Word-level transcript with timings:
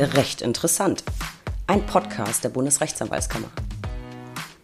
Recht 0.00 0.40
interessant. 0.40 1.04
Ein 1.66 1.84
Podcast 1.84 2.42
der 2.42 2.48
Bundesrechtsanwaltskammer. 2.48 3.48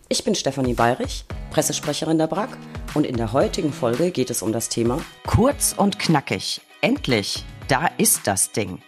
Ich 0.08 0.24
bin 0.24 0.34
Stefanie 0.34 0.72
Bayrich, 0.72 1.26
Pressesprecherin 1.50 2.16
der 2.16 2.26
BRAG 2.26 2.56
und 2.94 3.04
in 3.04 3.18
der 3.18 3.34
heutigen 3.34 3.70
Folge 3.70 4.12
geht 4.12 4.30
es 4.30 4.40
um 4.40 4.54
das 4.54 4.70
Thema 4.70 4.98
Kurz 5.26 5.74
und 5.76 5.98
knackig. 5.98 6.62
Endlich, 6.80 7.44
da 7.68 7.86
ist 7.98 8.26
das 8.26 8.52
Ding. 8.52 8.78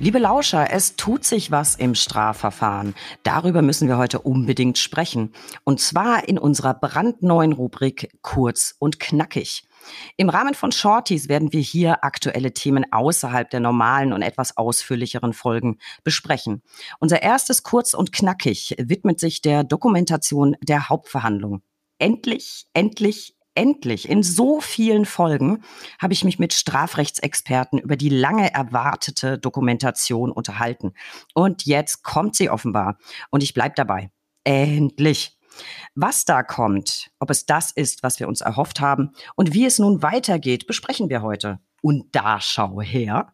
Liebe 0.00 0.18
Lauscher, 0.18 0.72
es 0.72 0.96
tut 0.96 1.24
sich 1.24 1.52
was 1.52 1.76
im 1.76 1.94
Strafverfahren. 1.94 2.96
Darüber 3.22 3.62
müssen 3.62 3.86
wir 3.86 3.96
heute 3.96 4.18
unbedingt 4.18 4.78
sprechen. 4.78 5.32
Und 5.62 5.80
zwar 5.80 6.28
in 6.28 6.36
unserer 6.36 6.74
brandneuen 6.74 7.52
Rubrik 7.52 8.10
Kurz 8.22 8.74
und 8.80 8.98
knackig. 8.98 9.68
Im 10.16 10.28
Rahmen 10.28 10.54
von 10.54 10.72
Shorties 10.72 11.28
werden 11.28 11.52
wir 11.52 11.60
hier 11.60 12.04
aktuelle 12.04 12.52
Themen 12.52 12.84
außerhalb 12.92 13.48
der 13.50 13.60
normalen 13.60 14.12
und 14.12 14.22
etwas 14.22 14.56
ausführlicheren 14.56 15.32
Folgen 15.32 15.78
besprechen. 16.04 16.62
Unser 16.98 17.22
erstes 17.22 17.62
kurz 17.62 17.94
und 17.94 18.12
knackig 18.12 18.74
widmet 18.78 19.20
sich 19.20 19.42
der 19.42 19.64
Dokumentation 19.64 20.56
der 20.62 20.88
Hauptverhandlung. 20.88 21.62
Endlich, 21.98 22.66
endlich, 22.74 23.36
endlich 23.54 24.08
in 24.08 24.22
so 24.22 24.60
vielen 24.60 25.06
Folgen 25.06 25.62
habe 25.98 26.12
ich 26.12 26.24
mich 26.24 26.38
mit 26.38 26.52
Strafrechtsexperten 26.52 27.78
über 27.78 27.96
die 27.96 28.10
lange 28.10 28.52
erwartete 28.52 29.38
Dokumentation 29.38 30.30
unterhalten. 30.30 30.92
Und 31.34 31.64
jetzt 31.64 32.02
kommt 32.02 32.36
sie 32.36 32.50
offenbar. 32.50 32.98
Und 33.30 33.42
ich 33.42 33.54
bleibe 33.54 33.74
dabei. 33.74 34.10
Endlich. 34.44 35.35
Was 35.94 36.24
da 36.24 36.42
kommt, 36.42 37.10
ob 37.18 37.30
es 37.30 37.46
das 37.46 37.70
ist, 37.70 38.02
was 38.02 38.20
wir 38.20 38.28
uns 38.28 38.40
erhofft 38.40 38.80
haben 38.80 39.12
und 39.34 39.54
wie 39.54 39.66
es 39.66 39.78
nun 39.78 40.02
weitergeht, 40.02 40.66
besprechen 40.66 41.08
wir 41.08 41.22
heute. 41.22 41.60
Und 41.82 42.14
da 42.14 42.40
schau 42.40 42.80
her. 42.80 43.32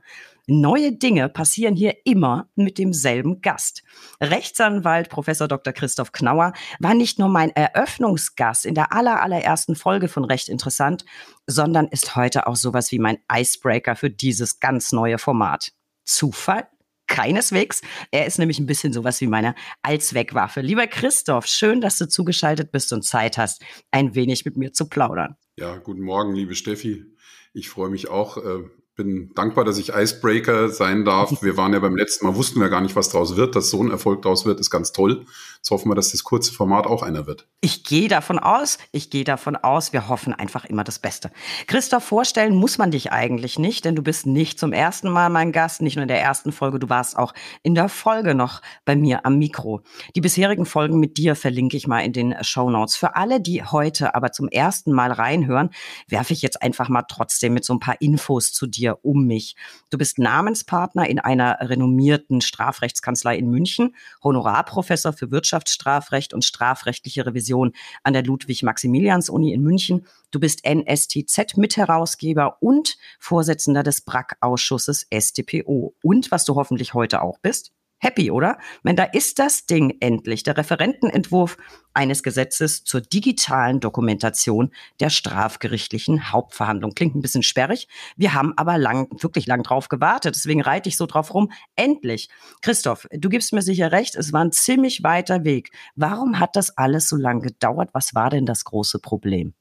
Neue 0.48 0.92
Dinge 0.92 1.28
passieren 1.28 1.76
hier 1.76 1.94
immer 2.04 2.48
mit 2.56 2.78
demselben 2.78 3.40
Gast. 3.42 3.84
Rechtsanwalt 4.20 5.08
Professor 5.08 5.46
Dr. 5.46 5.72
Christoph 5.72 6.10
Knauer 6.10 6.52
war 6.80 6.94
nicht 6.94 7.20
nur 7.20 7.28
mein 7.28 7.50
Eröffnungsgast 7.50 8.66
in 8.66 8.74
der 8.74 8.92
aller, 8.92 9.22
allerersten 9.22 9.76
Folge 9.76 10.08
von 10.08 10.24
Recht 10.24 10.48
Interessant, 10.48 11.04
sondern 11.46 11.86
ist 11.86 12.16
heute 12.16 12.48
auch 12.48 12.56
sowas 12.56 12.90
wie 12.90 12.98
mein 12.98 13.18
Icebreaker 13.32 13.94
für 13.94 14.10
dieses 14.10 14.58
ganz 14.58 14.90
neue 14.90 15.18
Format. 15.18 15.72
Zufall? 16.04 16.66
Keineswegs. 17.12 17.82
Er 18.10 18.26
ist 18.26 18.38
nämlich 18.38 18.58
ein 18.58 18.66
bisschen 18.66 18.92
sowas 18.92 19.20
wie 19.20 19.26
meine 19.26 19.54
Allzweckwaffe. 19.82 20.62
Lieber 20.62 20.86
Christoph, 20.86 21.46
schön, 21.46 21.82
dass 21.82 21.98
du 21.98 22.08
zugeschaltet 22.08 22.72
bist 22.72 22.92
und 22.92 23.02
Zeit 23.02 23.36
hast, 23.36 23.62
ein 23.90 24.14
wenig 24.14 24.46
mit 24.46 24.56
mir 24.56 24.72
zu 24.72 24.88
plaudern. 24.88 25.36
Ja, 25.58 25.76
guten 25.76 26.00
Morgen, 26.00 26.34
liebe 26.34 26.54
Steffi. 26.54 27.04
Ich 27.52 27.68
freue 27.68 27.90
mich 27.90 28.08
auch, 28.08 28.38
äh, 28.38 28.64
bin 28.94 29.30
dankbar, 29.34 29.64
dass 29.64 29.78
ich 29.78 29.94
Icebreaker 29.94 30.68
sein 30.68 31.04
darf. 31.04 31.30
Wir 31.42 31.56
waren 31.56 31.72
ja 31.72 31.78
beim 31.78 31.96
letzten 31.96 32.26
Mal, 32.26 32.36
wussten 32.36 32.60
wir 32.60 32.68
gar 32.68 32.80
nicht, 32.80 32.96
was 32.96 33.08
draus 33.08 33.36
wird. 33.36 33.56
Dass 33.56 33.70
so 33.70 33.82
ein 33.82 33.90
Erfolg 33.90 34.22
draus 34.22 34.44
wird, 34.44 34.60
ist 34.60 34.70
ganz 34.70 34.92
toll. 34.92 35.24
Jetzt 35.56 35.70
hoffen 35.70 35.90
wir, 35.90 35.94
dass 35.94 36.10
das 36.10 36.24
kurze 36.24 36.52
Format 36.52 36.88
auch 36.88 37.04
einer 37.04 37.28
wird. 37.28 37.46
Ich 37.60 37.84
gehe 37.84 38.08
davon 38.08 38.40
aus, 38.40 38.78
ich 38.90 39.10
gehe 39.10 39.22
davon 39.22 39.54
aus, 39.54 39.92
wir 39.92 40.08
hoffen 40.08 40.32
einfach 40.32 40.64
immer 40.64 40.82
das 40.82 40.98
Beste. 40.98 41.30
Christoph, 41.68 42.02
vorstellen 42.02 42.56
muss 42.56 42.78
man 42.78 42.90
dich 42.90 43.12
eigentlich 43.12 43.60
nicht, 43.60 43.84
denn 43.84 43.94
du 43.94 44.02
bist 44.02 44.26
nicht 44.26 44.58
zum 44.58 44.72
ersten 44.72 45.08
Mal 45.08 45.30
mein 45.30 45.52
Gast, 45.52 45.80
nicht 45.80 45.94
nur 45.94 46.02
in 46.02 46.08
der 46.08 46.20
ersten 46.20 46.50
Folge, 46.50 46.80
du 46.80 46.88
warst 46.88 47.16
auch 47.16 47.32
in 47.62 47.76
der 47.76 47.88
Folge 47.88 48.34
noch 48.34 48.60
bei 48.84 48.96
mir 48.96 49.24
am 49.24 49.38
Mikro. 49.38 49.82
Die 50.16 50.20
bisherigen 50.20 50.66
Folgen 50.66 50.98
mit 50.98 51.16
dir 51.16 51.36
verlinke 51.36 51.76
ich 51.76 51.86
mal 51.86 52.00
in 52.00 52.12
den 52.12 52.34
Show 52.42 52.68
Notes. 52.68 52.96
Für 52.96 53.14
alle, 53.14 53.40
die 53.40 53.62
heute 53.62 54.16
aber 54.16 54.32
zum 54.32 54.48
ersten 54.48 54.90
Mal 54.90 55.12
reinhören, 55.12 55.70
werfe 56.08 56.32
ich 56.32 56.42
jetzt 56.42 56.60
einfach 56.60 56.88
mal 56.88 57.04
trotzdem 57.08 57.54
mit 57.54 57.64
so 57.64 57.72
ein 57.72 57.78
paar 57.78 58.00
Infos 58.00 58.52
zu 58.52 58.66
dir 58.66 58.81
um 58.90 59.26
mich. 59.26 59.56
Du 59.90 59.98
bist 59.98 60.18
Namenspartner 60.18 61.08
in 61.08 61.18
einer 61.18 61.58
renommierten 61.60 62.40
Strafrechtskanzlei 62.40 63.36
in 63.36 63.50
München, 63.50 63.94
Honorarprofessor 64.22 65.12
für 65.12 65.30
Wirtschaftsstrafrecht 65.30 66.34
und 66.34 66.44
strafrechtliche 66.44 67.26
Revision 67.26 67.72
an 68.02 68.12
der 68.12 68.24
Ludwig-Maximilians-Uni 68.24 69.52
in 69.52 69.62
München. 69.62 70.06
Du 70.30 70.40
bist 70.40 70.64
NSTZ-Mitherausgeber 70.64 72.56
und 72.60 72.96
Vorsitzender 73.18 73.82
des 73.82 74.00
BRAC-Ausschusses 74.02 75.06
StPO. 75.12 75.94
Und 76.02 76.30
was 76.30 76.44
du 76.44 76.54
hoffentlich 76.54 76.94
heute 76.94 77.22
auch 77.22 77.38
bist, 77.38 77.72
happy, 78.02 78.30
oder? 78.30 78.58
Wenn 78.82 78.96
da 78.96 79.04
ist 79.04 79.38
das 79.38 79.66
Ding 79.66 79.96
endlich, 80.00 80.42
der 80.42 80.56
Referentenentwurf 80.56 81.56
eines 81.94 82.22
Gesetzes 82.22 82.84
zur 82.84 83.00
digitalen 83.00 83.80
Dokumentation 83.80 84.70
der 85.00 85.10
strafgerichtlichen 85.10 86.32
Hauptverhandlung. 86.32 86.92
Klingt 86.94 87.14
ein 87.14 87.22
bisschen 87.22 87.42
sperrig. 87.42 87.88
Wir 88.16 88.34
haben 88.34 88.52
aber 88.56 88.76
lang, 88.78 89.08
wirklich 89.22 89.46
lang 89.46 89.62
drauf 89.62 89.88
gewartet. 89.88 90.34
Deswegen 90.34 90.62
reite 90.62 90.88
ich 90.88 90.96
so 90.96 91.06
drauf 91.06 91.32
rum. 91.32 91.52
Endlich. 91.76 92.28
Christoph, 92.60 93.06
du 93.12 93.28
gibst 93.28 93.52
mir 93.52 93.62
sicher 93.62 93.92
recht. 93.92 94.16
Es 94.16 94.32
war 94.32 94.44
ein 94.44 94.52
ziemlich 94.52 95.02
weiter 95.02 95.44
Weg. 95.44 95.70
Warum 95.94 96.38
hat 96.38 96.56
das 96.56 96.76
alles 96.76 97.08
so 97.08 97.16
lange 97.16 97.42
gedauert? 97.42 97.90
Was 97.92 98.14
war 98.14 98.30
denn 98.30 98.46
das 98.46 98.64
große 98.64 98.98
Problem? 98.98 99.54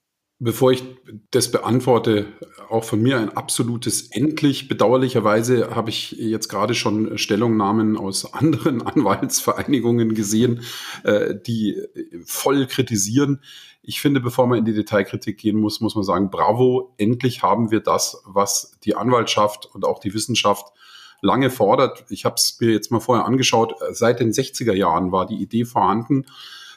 Bevor 0.44 0.72
ich 0.72 0.84
das 1.30 1.52
beantworte, 1.52 2.26
auch 2.68 2.84
von 2.84 3.00
mir 3.00 3.20
ein 3.20 3.30
absolutes 3.38 4.10
Endlich. 4.10 4.68
Bedauerlicherweise 4.68 5.76
habe 5.76 5.92
ich 5.92 6.14
jetzt 6.14 6.48
gerade 6.48 6.74
schon 6.74 7.20
Stellungnahmen 7.20 7.96
aus 7.96 8.34
anderen 8.34 8.82
Anwaltsvereinigungen 8.82 10.16
gesehen, 10.16 10.64
äh, 11.04 11.36
die 11.36 11.80
voll 12.26 12.66
kritisieren. 12.66 13.44
Ich 13.84 14.02
finde, 14.02 14.20
bevor 14.20 14.48
man 14.48 14.58
in 14.58 14.66
die 14.66 14.74
Detailkritik 14.74 15.38
gehen 15.38 15.60
muss, 15.60 15.80
muss 15.80 15.94
man 15.94 16.04
sagen, 16.04 16.32
bravo, 16.32 16.96
endlich 16.98 17.44
haben 17.44 17.70
wir 17.70 17.82
das, 17.82 18.24
was 18.26 18.80
die 18.84 18.96
Anwaltschaft 18.96 19.68
und 19.72 19.86
auch 19.86 20.00
die 20.00 20.16
Wissenschaft 20.16 20.74
lange 21.22 21.52
fordert. 21.52 22.06
Ich 22.10 22.26
habe 22.26 22.38
es 22.38 22.58
mir 22.60 22.72
jetzt 22.72 22.92
mal 22.92 23.00
vorher 23.00 23.26
angeschaut. 23.26 23.76
Seit 23.92 24.20
den 24.20 24.32
60er 24.32 24.74
Jahren 24.74 25.12
war 25.12 25.28
die 25.28 25.40
Idee 25.40 25.66
vorhanden, 25.66 26.26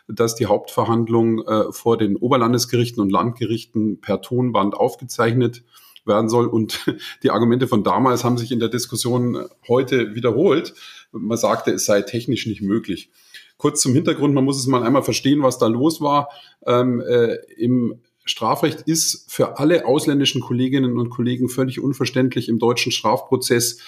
dass 0.09 0.35
die 0.35 0.47
Hauptverhandlung 0.47 1.47
äh, 1.47 1.73
vor 1.73 1.97
den 1.97 2.17
Oberlandesgerichten 2.17 3.03
und 3.03 3.11
Landgerichten 3.11 4.01
per 4.01 4.21
Tonband 4.21 4.75
aufgezeichnet 4.75 5.63
werden 6.05 6.29
soll. 6.29 6.47
Und 6.47 6.87
die 7.23 7.31
Argumente 7.31 7.67
von 7.69 7.85
damals 7.85 8.25
haben 8.25 8.39
sich 8.39 8.53
in 8.53 8.61
der 8.61 8.69
Diskussion 8.69 9.47
heute 9.69 10.15
wiederholt. 10.15 10.75
Man 11.13 11.39
sagte, 11.39 11.73
es 11.73 11.87
sei 11.87 12.03
technisch 12.03 12.47
nicht 12.47 12.63
möglich. 12.63 13.11
Kurz 13.57 13.81
zum 13.81 13.95
Hintergrund, 13.95 14.35
man 14.35 14.45
muss 14.45 14.59
es 14.59 14.67
mal 14.67 14.83
einmal 14.83 15.03
verstehen, 15.03 15.43
was 15.43 15.59
da 15.59 15.67
los 15.67 16.01
war. 16.01 16.29
Ähm, 16.67 17.01
äh, 17.01 17.37
Im 17.57 18.01
Strafrecht 18.25 18.83
ist 18.83 19.31
für 19.31 19.59
alle 19.59 19.87
ausländischen 19.87 20.41
Kolleginnen 20.41 20.99
und 20.99 21.11
Kollegen 21.11 21.49
völlig 21.49 21.81
unverständlich 21.81 22.49
im 22.49 22.59
deutschen 22.59 22.91
Strafprozess 22.91 23.79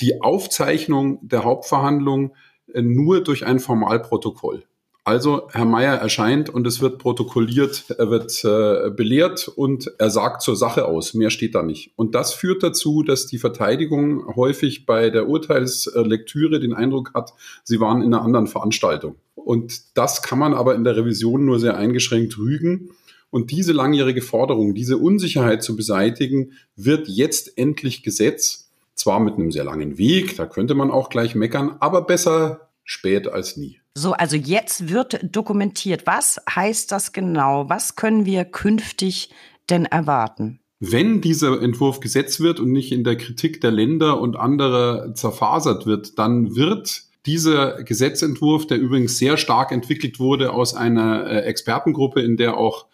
die 0.00 0.20
Aufzeichnung 0.20 1.18
der 1.26 1.44
Hauptverhandlung 1.44 2.34
äh, 2.72 2.82
nur 2.82 3.22
durch 3.22 3.46
ein 3.46 3.60
Formalprotokoll. 3.60 4.64
Also 5.08 5.48
Herr 5.52 5.64
Meier 5.64 5.94
erscheint 5.94 6.50
und 6.50 6.66
es 6.66 6.82
wird 6.82 6.98
protokolliert, 6.98 7.86
er 7.96 8.10
wird 8.10 8.44
äh, 8.44 8.90
belehrt 8.90 9.48
und 9.48 9.90
er 9.96 10.10
sagt 10.10 10.42
zur 10.42 10.54
Sache 10.54 10.84
aus. 10.84 11.14
Mehr 11.14 11.30
steht 11.30 11.54
da 11.54 11.62
nicht. 11.62 11.92
Und 11.96 12.14
das 12.14 12.34
führt 12.34 12.62
dazu, 12.62 13.02
dass 13.02 13.26
die 13.26 13.38
Verteidigung 13.38 14.36
häufig 14.36 14.84
bei 14.84 15.08
der 15.08 15.26
Urteilslektüre 15.26 16.60
den 16.60 16.74
Eindruck 16.74 17.14
hat, 17.14 17.32
sie 17.64 17.80
waren 17.80 18.02
in 18.02 18.12
einer 18.12 18.22
anderen 18.22 18.48
Veranstaltung. 18.48 19.16
Und 19.34 19.96
das 19.96 20.20
kann 20.20 20.38
man 20.38 20.52
aber 20.52 20.74
in 20.74 20.84
der 20.84 20.98
Revision 20.98 21.46
nur 21.46 21.58
sehr 21.58 21.78
eingeschränkt 21.78 22.36
rügen. 22.36 22.90
Und 23.30 23.50
diese 23.50 23.72
langjährige 23.72 24.20
Forderung, 24.20 24.74
diese 24.74 24.98
Unsicherheit 24.98 25.62
zu 25.62 25.74
beseitigen, 25.74 26.52
wird 26.76 27.08
jetzt 27.08 27.56
endlich 27.56 28.02
Gesetz. 28.02 28.68
Zwar 28.94 29.20
mit 29.20 29.36
einem 29.36 29.52
sehr 29.52 29.64
langen 29.64 29.96
Weg, 29.96 30.36
da 30.36 30.44
könnte 30.44 30.74
man 30.74 30.90
auch 30.90 31.08
gleich 31.08 31.34
meckern, 31.34 31.76
aber 31.80 32.02
besser 32.02 32.68
spät 32.84 33.26
als 33.26 33.56
nie. 33.56 33.80
So, 34.00 34.12
also 34.12 34.36
jetzt 34.36 34.90
wird 34.90 35.18
dokumentiert. 35.34 36.06
Was 36.06 36.40
heißt 36.48 36.92
das 36.92 37.12
genau? 37.12 37.68
Was 37.68 37.96
können 37.96 38.26
wir 38.26 38.44
künftig 38.44 39.30
denn 39.70 39.86
erwarten? 39.86 40.60
Wenn 40.78 41.20
dieser 41.20 41.60
Entwurf 41.60 41.98
gesetzt 41.98 42.38
wird 42.38 42.60
und 42.60 42.70
nicht 42.70 42.92
in 42.92 43.02
der 43.02 43.16
Kritik 43.16 43.60
der 43.60 43.72
Länder 43.72 44.20
und 44.20 44.36
anderer 44.36 45.14
zerfasert 45.14 45.84
wird, 45.84 46.16
dann 46.16 46.54
wird 46.54 47.02
dieser 47.26 47.82
Gesetzentwurf, 47.82 48.68
der 48.68 48.78
übrigens 48.78 49.18
sehr 49.18 49.36
stark 49.36 49.72
entwickelt 49.72 50.20
wurde 50.20 50.52
aus 50.52 50.74
einer 50.74 51.26
äh, 51.26 51.40
Expertengruppe, 51.40 52.20
in 52.20 52.36
der 52.36 52.56
auch 52.56 52.86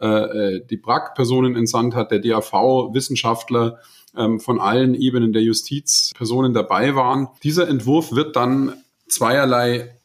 äh, 0.00 0.06
äh 0.06 0.66
die 0.68 0.76
BRAC-Personen 0.76 1.54
entsandt 1.54 1.94
hat, 1.94 2.10
der 2.10 2.18
DAV-Wissenschaftler 2.18 3.78
ähm, 4.16 4.40
von 4.40 4.58
allen 4.58 4.96
Ebenen 4.96 5.32
der 5.32 5.42
Justiz 5.42 6.10
Personen 6.16 6.52
dabei 6.52 6.96
waren. 6.96 7.28
Dieser 7.44 7.68
Entwurf 7.68 8.10
wird 8.10 8.34
dann 8.34 8.74
zweierlei 9.06 9.97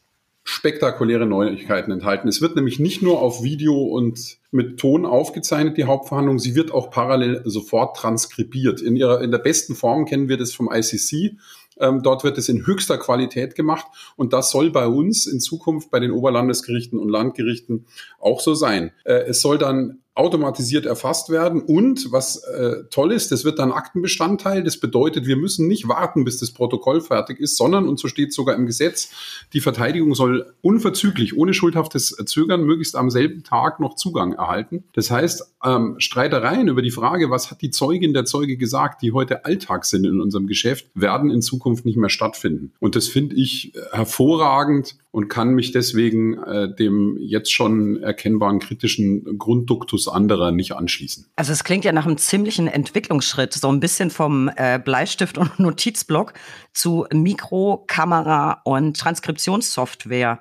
spektakuläre 0.44 1.24
Neuigkeiten 1.24 1.90
enthalten. 1.90 2.28
Es 2.28 2.42
wird 2.42 2.54
nämlich 2.54 2.78
nicht 2.78 3.02
nur 3.02 3.20
auf 3.20 3.42
Video 3.42 3.82
und 3.82 4.36
mit 4.50 4.78
Ton 4.78 5.06
aufgezeichnet, 5.06 5.78
die 5.78 5.84
Hauptverhandlung. 5.84 6.38
Sie 6.38 6.54
wird 6.54 6.70
auch 6.70 6.90
parallel 6.90 7.40
sofort 7.46 7.96
transkribiert. 7.96 8.82
In 8.82 8.94
ihrer, 8.94 9.22
in 9.22 9.30
der 9.30 9.38
besten 9.38 9.74
Form 9.74 10.04
kennen 10.04 10.28
wir 10.28 10.36
das 10.36 10.52
vom 10.52 10.70
ICC. 10.70 11.36
Ähm, 11.78 12.02
dort 12.02 12.24
wird 12.24 12.38
es 12.38 12.48
in 12.48 12.66
höchster 12.66 12.98
Qualität 12.98 13.54
gemacht 13.54 13.86
und 14.16 14.32
das 14.32 14.50
soll 14.50 14.70
bei 14.70 14.86
uns 14.86 15.26
in 15.26 15.40
Zukunft 15.40 15.90
bei 15.90 16.00
den 16.00 16.10
Oberlandesgerichten 16.10 16.98
und 16.98 17.08
Landgerichten 17.08 17.86
auch 18.20 18.40
so 18.40 18.54
sein. 18.54 18.92
Äh, 19.04 19.24
es 19.26 19.40
soll 19.40 19.58
dann 19.58 19.98
automatisiert 20.16 20.86
erfasst 20.86 21.28
werden. 21.28 21.60
Und 21.60 22.12
was 22.12 22.36
äh, 22.44 22.84
toll 22.90 23.12
ist, 23.12 23.32
das 23.32 23.44
wird 23.44 23.58
dann 23.58 23.72
Aktenbestandteil. 23.72 24.62
Das 24.62 24.78
bedeutet, 24.78 25.26
wir 25.26 25.36
müssen 25.36 25.66
nicht 25.66 25.88
warten, 25.88 26.24
bis 26.24 26.38
das 26.38 26.52
Protokoll 26.52 27.00
fertig 27.00 27.40
ist, 27.40 27.56
sondern, 27.56 27.88
und 27.88 27.98
so 27.98 28.06
steht 28.06 28.32
sogar 28.32 28.54
im 28.54 28.66
Gesetz, 28.66 29.10
die 29.52 29.60
Verteidigung 29.60 30.14
soll 30.14 30.54
unverzüglich, 30.62 31.36
ohne 31.36 31.52
schuldhaftes 31.52 32.16
Zögern, 32.26 32.62
möglichst 32.62 32.94
am 32.94 33.10
selben 33.10 33.42
Tag 33.42 33.80
noch 33.80 33.96
Zugang 33.96 34.34
erhalten. 34.34 34.84
Das 34.92 35.10
heißt, 35.10 35.52
ähm, 35.64 35.96
Streitereien 35.98 36.68
über 36.68 36.82
die 36.82 36.92
Frage, 36.92 37.30
was 37.30 37.50
hat 37.50 37.60
die 37.60 37.70
Zeugin 37.70 38.14
der 38.14 38.24
Zeuge 38.24 38.56
gesagt, 38.56 39.02
die 39.02 39.12
heute 39.12 39.44
Alltag 39.44 39.84
sind 39.84 40.04
in 40.04 40.20
unserem 40.20 40.46
Geschäft, 40.46 40.86
werden 40.94 41.30
in 41.30 41.42
Zukunft 41.42 41.63
nicht 41.84 41.96
mehr 41.96 42.10
stattfinden. 42.10 42.72
Und 42.80 42.96
das 42.96 43.08
finde 43.08 43.36
ich 43.36 43.72
hervorragend 43.92 44.96
und 45.14 45.28
kann 45.28 45.54
mich 45.54 45.70
deswegen 45.70 46.42
äh, 46.42 46.74
dem 46.74 47.16
jetzt 47.20 47.52
schon 47.52 48.02
erkennbaren 48.02 48.58
kritischen 48.58 49.38
Grundduktus 49.38 50.08
anderer 50.08 50.50
nicht 50.50 50.72
anschließen. 50.72 51.26
Also 51.36 51.52
es 51.52 51.62
klingt 51.62 51.84
ja 51.84 51.92
nach 51.92 52.04
einem 52.04 52.16
ziemlichen 52.18 52.66
Entwicklungsschritt, 52.66 53.52
so 53.52 53.68
ein 53.68 53.78
bisschen 53.78 54.10
vom 54.10 54.50
äh, 54.56 54.80
Bleistift 54.80 55.38
und 55.38 55.56
Notizblock 55.60 56.32
zu 56.72 57.06
Mikro, 57.12 57.84
Kamera 57.86 58.60
und 58.64 58.98
Transkriptionssoftware. 58.98 60.40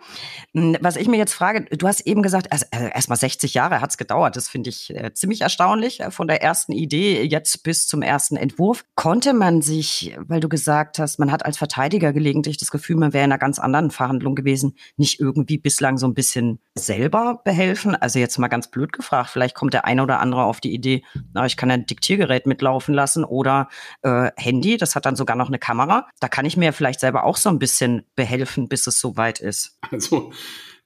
Hm, 0.53 0.77
was 0.81 0.95
ich 0.95 1.07
mir 1.07 1.17
jetzt 1.17 1.35
frage, 1.35 1.65
du 1.65 1.87
hast 1.87 2.01
eben 2.07 2.23
gesagt, 2.23 2.51
also, 2.51 2.65
also 2.71 2.87
erst 2.87 3.09
mal 3.09 3.15
60 3.15 3.53
Jahre 3.53 3.79
hat's 3.79 3.99
gedauert. 3.99 4.35
Das 4.35 4.49
finde 4.49 4.71
ich 4.71 4.89
äh, 4.95 5.13
ziemlich 5.13 5.41
erstaunlich, 5.41 5.99
äh, 5.99 6.09
von 6.09 6.27
der 6.27 6.41
ersten 6.41 6.71
Idee 6.71 7.21
jetzt 7.23 7.61
bis 7.61 7.85
zum 7.85 8.01
ersten 8.01 8.37
Entwurf. 8.37 8.85
Konnte 8.95 9.33
man 9.33 9.61
sich, 9.61 10.15
weil 10.17 10.39
du 10.39 10.49
gesagt 10.49 10.97
hast, 10.97 11.19
man 11.19 11.31
hat 11.31 11.45
als 11.45 11.59
Verteidiger 11.59 12.11
gelegentlich 12.11 12.57
das 12.57 12.71
Gefühl, 12.71 12.95
man 12.95 13.13
wäre 13.13 13.25
in 13.25 13.31
einer 13.31 13.37
ganz 13.37 13.59
anderen 13.59 13.91
Verhandlung 13.91 14.33
gewesen, 14.33 14.62
gewesen, 14.63 14.77
nicht 14.98 15.19
irgendwie 15.19 15.57
bislang 15.57 15.98
so 15.98 16.07
ein 16.07 16.13
bisschen 16.13 16.60
selber 16.75 17.42
behelfen? 17.44 17.95
Also 17.95 18.19
jetzt 18.19 18.38
mal 18.38 18.48
ganz 18.48 18.69
blöd 18.69 18.94
gefragt, 18.94 19.30
vielleicht 19.30 19.56
kommt 19.56 19.74
der 19.74 19.86
eine 19.86 20.04
oder 20.04 20.19
andere 20.19 20.44
auf 20.44 20.60
die 20.60 20.74
Idee, 20.74 21.04
na, 21.33 21.45
ich 21.45 21.57
kann 21.57 21.71
ein 21.71 21.86
Diktiergerät 21.86 22.45
mitlaufen 22.45 22.94
lassen 22.94 23.24
oder 23.24 23.69
äh, 24.01 24.31
Handy, 24.38 24.77
das 24.77 24.95
hat 24.95 25.06
dann 25.06 25.15
sogar 25.15 25.36
noch 25.36 25.48
eine 25.48 25.60
Kamera. 25.60 26.07
Da 26.19 26.27
kann 26.27 26.45
ich 26.45 26.57
mir 26.57 26.74
vielleicht 26.74 27.00
selber 27.00 27.25
auch 27.25 27.38
so 27.38 27.50
ein 27.50 27.60
bisschen 27.60 28.04
behelfen, 28.15 28.68
bis 28.68 28.88
es 28.88 29.00
soweit 29.00 29.39
ist. 29.39 29.77
Also 29.92 30.31